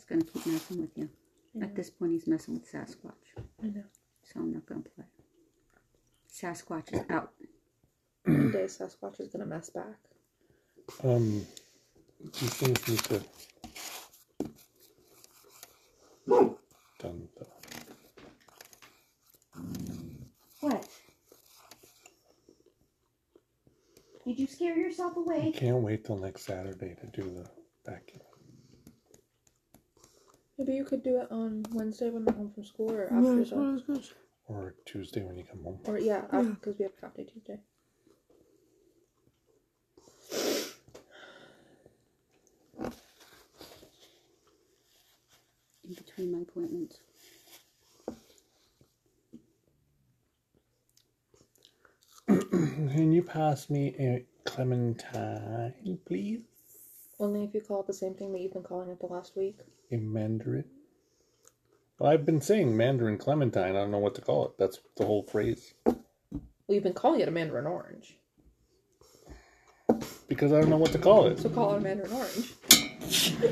He's 0.08 0.22
just 0.22 0.32
gonna 0.32 0.44
keep 0.44 0.52
messing 0.52 0.80
with 0.80 0.96
you. 0.96 1.08
At 1.62 1.74
this 1.74 1.90
point, 1.90 2.12
he's 2.12 2.26
messing 2.26 2.54
with 2.54 2.70
Sasquatch, 2.70 3.42
I 3.62 3.66
know. 3.66 3.84
so 4.22 4.40
I'm 4.40 4.52
not 4.52 4.66
gonna 4.66 4.82
play. 4.82 5.04
Sasquatch 6.32 6.92
is 6.92 7.00
out. 7.10 7.32
One 8.24 8.52
day 8.52 8.64
Sasquatch 8.64 9.20
is 9.20 9.28
gonna 9.28 9.46
mess 9.46 9.70
back. 9.70 9.98
Um, 11.02 11.46
these 12.20 12.54
things 12.54 12.88
need 12.88 12.98
to. 13.00 13.22
Done. 16.98 17.28
though. 17.38 17.46
What? 20.60 20.88
Did 24.26 24.38
you 24.38 24.46
scare 24.46 24.76
yourself 24.76 25.16
away? 25.16 25.52
I 25.54 25.58
Can't 25.58 25.82
wait 25.82 26.04
till 26.04 26.18
next 26.18 26.42
Saturday 26.42 26.96
to 27.00 27.06
do 27.06 27.30
the 27.30 27.48
vacuum. 27.90 28.20
Maybe 30.58 30.74
you 30.74 30.84
could 30.84 31.04
do 31.04 31.20
it 31.20 31.30
on 31.30 31.64
Wednesday 31.72 32.10
when 32.10 32.28
I'm 32.28 32.34
home 32.34 32.50
from 32.50 32.64
school 32.64 32.90
or 32.90 33.04
after. 33.04 33.36
that's 33.36 33.38
what 33.38 33.46
so- 33.48 33.72
was 33.72 33.82
gonna 33.82 34.02
say. 34.02 34.12
Or 34.46 34.74
Tuesday 34.86 35.22
when 35.22 35.36
you 35.36 35.44
come 35.44 35.62
home. 35.62 35.78
Or 35.84 35.98
yeah, 35.98 36.22
because 36.22 36.78
we 36.78 36.84
have 36.84 36.92
half 37.00 37.14
day 37.14 37.24
Tuesday. 37.24 37.60
In 45.84 45.94
between 45.94 46.32
my 46.32 46.40
appointments. 46.40 46.98
Can 52.28 53.12
you 53.12 53.22
pass 53.22 53.70
me 53.70 53.94
a 53.98 54.24
clementine, 54.44 55.98
please? 56.06 56.57
Only 57.20 57.44
if 57.44 57.54
you 57.54 57.60
call 57.60 57.80
it 57.80 57.86
the 57.86 57.92
same 57.92 58.14
thing 58.14 58.32
that 58.32 58.40
you've 58.40 58.52
been 58.52 58.62
calling 58.62 58.90
it 58.90 59.00
the 59.00 59.06
last 59.06 59.36
week. 59.36 59.58
A 59.90 59.96
mandarin. 59.96 60.64
Well, 61.98 62.12
I've 62.12 62.24
been 62.24 62.40
saying 62.40 62.76
mandarin 62.76 63.18
clementine. 63.18 63.74
I 63.74 63.80
don't 63.80 63.90
know 63.90 63.98
what 63.98 64.14
to 64.16 64.20
call 64.20 64.46
it. 64.46 64.52
That's 64.58 64.78
the 64.96 65.04
whole 65.04 65.24
phrase. 65.24 65.74
Well, 65.84 65.96
you've 66.68 66.84
been 66.84 66.92
calling 66.92 67.20
it 67.20 67.28
a 67.28 67.32
mandarin 67.32 67.66
orange. 67.66 68.16
Because 70.28 70.52
I 70.52 70.60
don't 70.60 70.70
know 70.70 70.76
what 70.76 70.92
to 70.92 70.98
call 70.98 71.26
it. 71.26 71.40
So 71.40 71.48
call 71.48 71.74
it 71.74 71.78
a 71.78 71.80
mandarin 71.80 72.12
orange. 72.12 72.54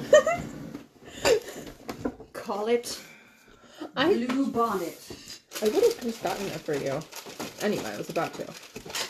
Call 2.33 2.68
it 2.68 3.00
I 3.96 4.12
blue 4.14 4.46
bonnet. 4.52 5.00
I 5.62 5.64
would 5.68 5.83
have 5.83 6.00
just 6.00 6.22
gotten 6.22 6.46
it 6.46 6.61
for 6.61 6.74
you. 6.74 7.00
Anyway, 7.62 7.90
I 7.92 7.96
was 7.96 8.11
about 8.11 8.35
to. 8.35 8.46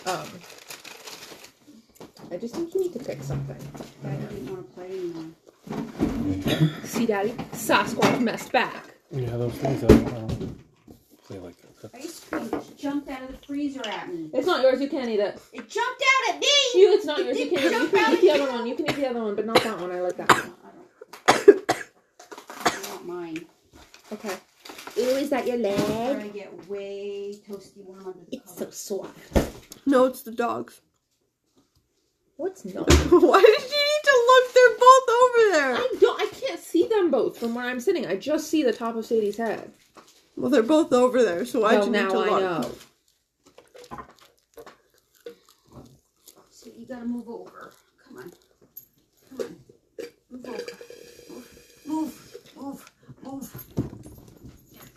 Um, 0.06 0.28
I 2.36 2.38
just 2.38 2.54
think 2.54 2.74
you 2.74 2.80
need 2.82 2.92
to 2.92 2.98
pick 2.98 3.22
something. 3.22 3.56
I 4.04 4.10
didn't 4.10 4.50
want 4.50 4.68
to 4.68 4.74
play 4.74 4.90
anymore. 4.90 6.70
See, 6.84 7.06
Daddy, 7.06 7.30
Sasquatch 7.52 8.20
messed 8.20 8.52
back. 8.52 8.94
Yeah, 9.10 9.30
those 9.38 9.54
things 9.54 9.82
I 9.82 9.86
don't 9.86 10.12
know. 10.12 10.54
They 11.30 11.38
like 11.38 11.54
that. 11.80 11.94
Ice 11.94 12.20
cream 12.28 12.50
just 12.50 12.76
jumped 12.78 13.08
out 13.08 13.22
of 13.22 13.30
the 13.30 13.38
freezer 13.46 13.80
at 13.86 14.12
me. 14.12 14.28
It's 14.34 14.46
not 14.46 14.60
yours. 14.60 14.82
You 14.82 14.88
can't 14.90 15.08
eat 15.08 15.18
it. 15.18 15.40
It 15.54 15.66
jumped 15.66 16.02
out 16.02 16.34
at 16.34 16.40
me. 16.40 16.46
You, 16.74 16.92
it's 16.92 17.06
not 17.06 17.24
yours. 17.24 17.38
You 17.38 17.48
can't. 17.48 17.62
eat 17.64 17.72
it. 17.72 17.80
You 17.82 17.88
can 17.88 18.12
eat 18.14 18.20
the 18.20 18.30
other 18.32 18.52
one. 18.52 18.66
You 18.66 18.74
can 18.76 18.90
eat 18.90 18.96
the 18.96 19.08
other 19.08 19.22
one, 19.22 19.34
but 19.34 19.46
not 19.46 19.62
that 19.62 19.80
one. 19.80 19.90
I 19.90 20.00
like 20.02 20.16
that 20.18 20.30
one. 20.30 20.54
I 21.28 21.42
don't. 21.46 21.70
I 22.50 22.90
want 22.90 23.06
mine. 23.06 23.46
Okay. 24.12 24.36
Ooh, 24.98 25.16
is 25.16 25.30
that 25.30 25.46
your 25.46 25.56
It's 25.56 25.62
leg? 25.88 26.16
gonna 26.18 26.28
get 26.28 26.68
way 26.68 27.32
toasty 27.48 27.78
warm 27.82 28.00
under 28.08 28.18
the 28.30 28.36
It's 28.36 28.52
so 28.52 28.58
covers. 28.66 28.76
soft. 28.76 29.86
No, 29.86 30.04
it's 30.04 30.22
the 30.22 30.32
dogs. 30.32 30.82
What's 32.36 32.64
not? 32.74 32.88
Why 32.90 33.40
did 33.40 33.62
you 33.62 33.82
need 33.90 34.02
to 34.04 34.16
look? 34.28 34.54
They're 34.54 34.78
both 34.78 35.08
over 35.08 35.50
there. 35.52 35.74
I 35.76 35.94
don't. 36.00 36.20
I 36.20 36.26
can't 36.26 36.60
see 36.60 36.86
them 36.86 37.10
both 37.10 37.38
from 37.38 37.54
where 37.54 37.64
I'm 37.64 37.80
sitting. 37.80 38.06
I 38.06 38.16
just 38.16 38.48
see 38.50 38.62
the 38.62 38.72
top 38.72 38.96
of 38.96 39.06
Sadie's 39.06 39.36
head. 39.38 39.72
Well, 40.36 40.50
they're 40.50 40.62
both 40.62 40.92
over 40.92 41.22
there, 41.22 41.46
so 41.46 41.60
why'd 41.60 41.78
well, 41.78 41.86
you 41.86 41.92
need 41.92 41.98
now 41.98 42.08
to 42.10 42.18
I 42.18 42.28
look? 42.28 42.40
know. 42.62 42.74
So 46.50 46.70
you 46.76 46.86
gotta 46.86 47.06
move 47.06 47.28
over. 47.28 47.72
Come 48.06 48.18
on. 48.18 48.32
Come 49.30 49.40
on. 49.46 49.56
Move 50.30 50.46
over. 50.46 50.64
Move. 51.30 51.46
Move. 51.86 52.32
Move. 52.56 52.90
Move. 53.22 53.64
There 54.72 54.82
we 54.84 54.88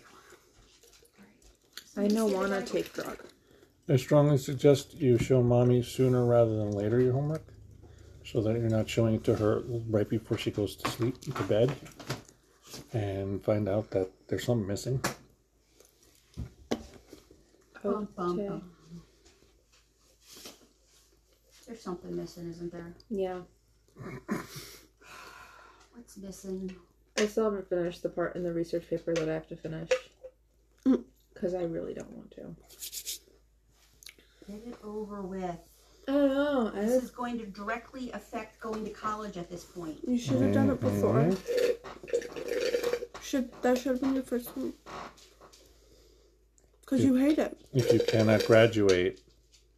go. 2.01 2.01
I 2.01 2.07
know 2.07 2.27
Sit 2.27 2.35
wanna 2.35 2.61
take 2.65 2.91
drug. 2.93 3.17
I 3.91 3.95
strongly 3.95 4.37
suggest 4.37 4.93
you 4.93 5.17
show 5.17 5.41
mommy 5.41 5.81
sooner 5.81 6.23
rather 6.23 6.55
than 6.55 6.71
later 6.71 7.01
your 7.01 7.13
homework, 7.13 7.43
so 8.23 8.39
that 8.41 8.59
you're 8.59 8.69
not 8.69 8.87
showing 8.87 9.15
it 9.15 9.23
to 9.23 9.35
her 9.35 9.63
right 9.89 10.07
before 10.07 10.37
she 10.37 10.51
goes 10.51 10.75
to 10.75 10.89
sleep 10.91 11.19
to 11.21 11.43
bed, 11.43 11.75
and 12.93 13.43
find 13.43 13.67
out 13.67 13.89
that 13.91 14.11
there's 14.27 14.45
something 14.45 14.67
missing. 14.67 15.01
Bum, 17.81 18.07
bum, 18.15 18.39
Okay. 18.39 18.47
bum. 18.49 18.71
There's 21.65 21.81
something 21.81 22.15
missing, 22.15 22.49
isn't 22.49 22.71
there? 22.71 22.93
Yeah. 23.09 23.41
What's 25.93 26.17
missing? 26.17 26.75
I 27.17 27.25
still 27.25 27.45
haven't 27.45 27.69
finished 27.69 28.03
the 28.03 28.09
part 28.09 28.35
in 28.35 28.43
the 28.43 28.53
research 28.53 28.87
paper 28.87 29.13
that 29.15 29.27
I 29.29 29.33
have 29.33 29.47
to 29.47 29.55
finish. 29.55 29.89
Mm. 30.85 31.03
Because 31.33 31.53
I 31.53 31.63
really 31.63 31.93
don't 31.93 32.11
want 32.11 32.31
to. 32.31 32.55
Get 34.49 34.65
it 34.65 34.77
over 34.83 35.21
with. 35.21 35.43
I 36.07 36.11
don't 36.11 36.33
know. 36.33 36.71
I 36.73 36.79
This 36.79 37.03
is 37.03 37.11
going 37.11 37.37
to 37.37 37.45
directly 37.45 38.11
affect 38.13 38.59
going 38.59 38.83
to 38.83 38.89
college 38.89 39.37
at 39.37 39.47
this 39.47 39.63
point. 39.63 39.99
You 40.07 40.17
should 40.17 40.41
have 40.41 40.53
done 40.53 40.71
it 40.71 40.81
before. 40.81 41.25
Mhm. 41.25 41.77
Should 43.21 43.51
that 43.61 43.77
should 43.77 43.91
have 43.91 44.01
been 44.01 44.15
your 44.15 44.23
first 44.23 44.57
one? 44.57 44.73
Cause 46.87 47.01
you 47.01 47.13
hate 47.13 47.37
it. 47.37 47.61
If 47.73 47.93
you 47.93 47.99
cannot 47.99 48.43
graduate 48.47 49.21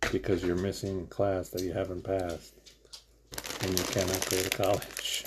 because 0.10 0.41
you're 0.41 0.55
missing 0.55 1.07
class 1.07 1.49
that 1.49 1.63
you 1.63 1.73
haven't 1.73 2.03
passed, 2.05 2.53
then 3.60 3.71
you 3.75 3.84
cannot 3.84 4.29
go 4.29 4.41
to 4.41 4.49
college. 4.51 5.25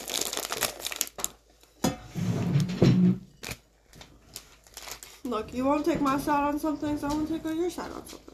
Look, 5.24 5.52
you 5.52 5.64
won't 5.66 5.84
take 5.84 6.00
my 6.00 6.18
side 6.18 6.44
on 6.44 6.58
some 6.58 6.78
things. 6.78 7.04
I 7.04 7.08
won't 7.08 7.28
take 7.28 7.44
your 7.44 7.68
side 7.68 7.90
on 7.92 8.06
some 8.06 8.20
things. 8.20 8.30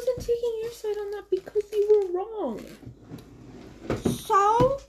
wasn't 0.00 0.26
taking 0.26 0.58
your 0.62 0.70
side 0.72 0.96
on 0.98 1.10
that 1.10 1.24
because 1.30 1.62
you 1.72 2.08
were 2.12 2.18
wrong. 2.18 2.64
So 4.08 4.80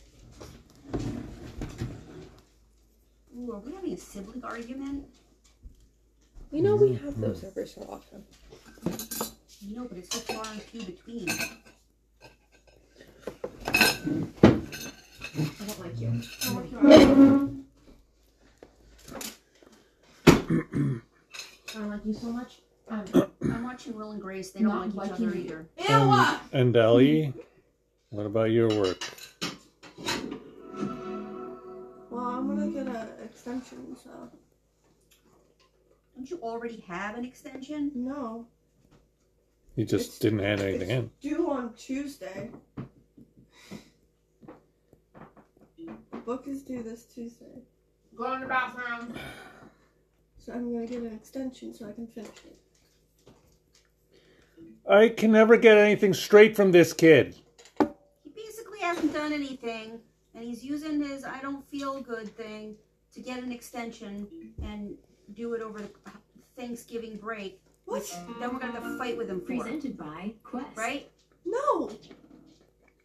Ooh, 3.37 3.51
are 3.53 3.59
we 3.59 3.73
having 3.73 3.93
a 3.93 3.97
sibling 3.97 4.43
argument? 4.43 5.05
You 6.51 6.61
know, 6.61 6.75
we 6.75 6.93
have 6.93 7.13
mm-hmm. 7.13 7.21
those 7.21 7.43
every 7.43 7.67
so 7.67 7.81
often. 7.89 8.23
You 9.61 9.75
know, 9.75 9.85
but 9.85 9.97
it's 9.97 10.15
so 10.15 10.19
far 10.33 10.45
and 10.51 10.61
few 10.61 10.83
between. 10.83 11.29
I 11.29 11.35
don't 15.65 15.79
like 15.79 15.99
you. 15.99 16.21
I 16.41 16.53
don't 21.73 21.89
like 21.89 22.05
you 22.05 22.13
so 22.21 22.31
much. 22.31 22.61
Um, 22.91 23.05
I'm 23.43 23.63
watching 23.63 23.95
Will 23.95 24.11
and 24.11 24.21
Grace. 24.21 24.51
They 24.51 24.59
don't 24.59 24.69
Not 24.69 24.95
like 24.95 25.07
each 25.07 25.13
other 25.13 25.23
you. 25.37 25.43
either. 25.45 25.65
And, 25.87 26.39
and 26.51 26.75
Ellie, 26.75 27.33
what 28.09 28.25
about 28.25 28.51
your 28.51 28.67
work? 28.67 29.01
well, 32.11 32.25
I'm 32.25 32.47
gonna 32.47 32.67
get 32.69 32.87
an 32.87 33.07
extension. 33.23 33.95
So 33.95 34.09
Don't 36.15 36.29
you 36.29 36.37
already 36.43 36.81
have 36.87 37.17
an 37.17 37.23
extension? 37.23 37.91
no, 37.95 38.45
You 39.77 39.85
just 39.85 40.07
It's- 40.07 40.19
didn't 40.19 40.41
add 40.41 40.59
anything 40.59 40.89
it's 40.89 40.91
in. 40.91 41.11
due 41.21 41.49
on 41.49 41.73
Tuesday. 41.75 42.51
Book 46.25 46.45
is 46.47 46.61
due 46.61 46.83
this 46.83 47.05
Tuesday, 47.05 47.61
go 48.15 48.33
in 48.33 48.41
the 48.41 48.47
bathroom. 48.47 49.13
so 50.37 50.51
I'm 50.53 50.71
gonna 50.73 50.85
get 50.85 50.99
an 51.03 51.13
extension 51.13 51.73
so 51.73 51.87
I 51.89 51.93
can 51.93 52.05
finish 52.07 52.29
it. 52.45 52.57
I 54.89 55.09
can 55.09 55.31
never 55.31 55.57
get 55.57 55.77
anything 55.77 56.13
straight 56.13 56.55
from 56.55 56.71
this 56.71 56.93
kid. 56.93 57.35
He 57.79 58.29
basically 58.35 58.79
hasn't 58.79 59.13
done 59.13 59.31
anything, 59.33 59.99
and 60.35 60.43
he's 60.43 60.63
using 60.63 61.01
his 61.01 61.23
I 61.23 61.39
don't 61.41 61.67
feel 61.69 62.01
good 62.01 62.35
thing 62.35 62.75
to 63.13 63.19
get 63.21 63.41
an 63.43 63.51
extension 63.51 64.27
and 64.63 64.95
do 65.33 65.53
it 65.53 65.61
over 65.61 65.79
the 65.79 65.89
Thanksgiving 66.57 67.17
break. 67.17 67.61
What? 67.85 68.01
Which 68.01 68.11
then 68.39 68.53
we're 68.53 68.59
gonna 68.59 68.73
have 68.73 68.83
to 68.83 68.97
fight 68.97 69.17
with 69.17 69.29
him 69.29 69.41
for, 69.41 69.57
Presented 69.57 69.97
by 69.97 70.33
Quest. 70.43 70.67
right? 70.75 71.09
No. 71.45 71.91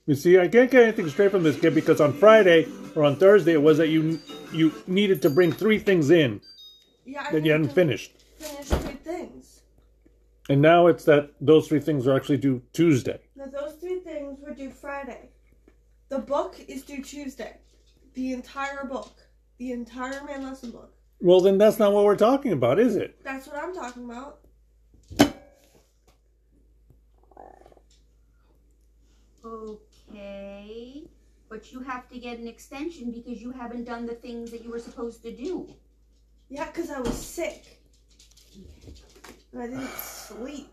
You 0.06 0.14
see, 0.14 0.38
I 0.38 0.46
can't 0.46 0.70
get 0.70 0.84
anything 0.84 1.08
straight 1.08 1.32
from 1.32 1.42
this 1.42 1.58
kid 1.58 1.74
because 1.74 2.00
on 2.00 2.12
Friday 2.12 2.68
or 2.94 3.02
on 3.02 3.16
Thursday 3.16 3.52
it 3.54 3.62
was 3.62 3.78
that 3.78 3.88
you 3.88 4.20
you 4.52 4.72
needed 4.86 5.20
to 5.22 5.30
bring 5.30 5.50
three 5.52 5.78
things 5.78 6.10
in 6.10 6.40
Yeah, 7.04 7.30
that 7.32 7.44
you 7.44 7.50
hadn't 7.52 7.68
to 7.68 7.74
finished, 7.74 8.12
Finish 8.38 8.66
three 8.68 8.78
things. 8.78 8.85
And 10.48 10.62
now 10.62 10.86
it's 10.86 11.04
that 11.04 11.32
those 11.40 11.68
three 11.68 11.80
things 11.80 12.06
are 12.06 12.16
actually 12.16 12.36
due 12.38 12.62
Tuesday. 12.72 13.20
Now 13.34 13.46
those 13.46 13.74
three 13.74 14.00
things 14.00 14.40
were 14.40 14.54
due 14.54 14.70
Friday. 14.70 15.30
The 16.08 16.18
book 16.18 16.56
is 16.68 16.82
due 16.82 17.02
Tuesday. 17.02 17.58
The 18.14 18.32
entire 18.32 18.84
book. 18.84 19.12
The 19.58 19.72
entire 19.72 20.22
main 20.24 20.44
lesson 20.44 20.70
book. 20.70 20.92
Well, 21.20 21.40
then 21.40 21.58
that's 21.58 21.78
not 21.78 21.92
what 21.92 22.04
we're 22.04 22.16
talking 22.16 22.52
about, 22.52 22.78
is 22.78 22.94
it? 22.94 23.22
That's 23.24 23.46
what 23.46 23.56
I'm 23.56 23.74
talking 23.74 24.04
about. 24.04 24.40
Okay. 29.44 31.04
But 31.48 31.72
you 31.72 31.80
have 31.80 32.08
to 32.08 32.18
get 32.18 32.38
an 32.38 32.46
extension 32.46 33.12
because 33.12 33.40
you 33.40 33.50
haven't 33.52 33.84
done 33.84 34.04
the 34.06 34.14
things 34.14 34.50
that 34.50 34.62
you 34.62 34.70
were 34.70 34.78
supposed 34.78 35.22
to 35.22 35.32
do. 35.32 35.74
Yeah, 36.48 36.66
because 36.66 36.90
I 36.90 37.00
was 37.00 37.14
sick. 37.14 37.80
I 39.58 39.66
didn't 39.68 39.88
sleep. 39.88 40.68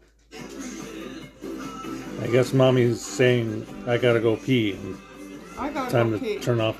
I 2.21 2.27
guess 2.27 2.53
mommy's 2.53 3.01
saying 3.01 3.65
I 3.87 3.97
gotta 3.97 4.19
go 4.19 4.35
pee. 4.35 4.77
I 5.57 5.69
gotta 5.69 5.91
time 5.91 6.11
go 6.11 6.17
to 6.17 6.23
pee. 6.23 6.39
turn 6.39 6.59
off 6.59 6.71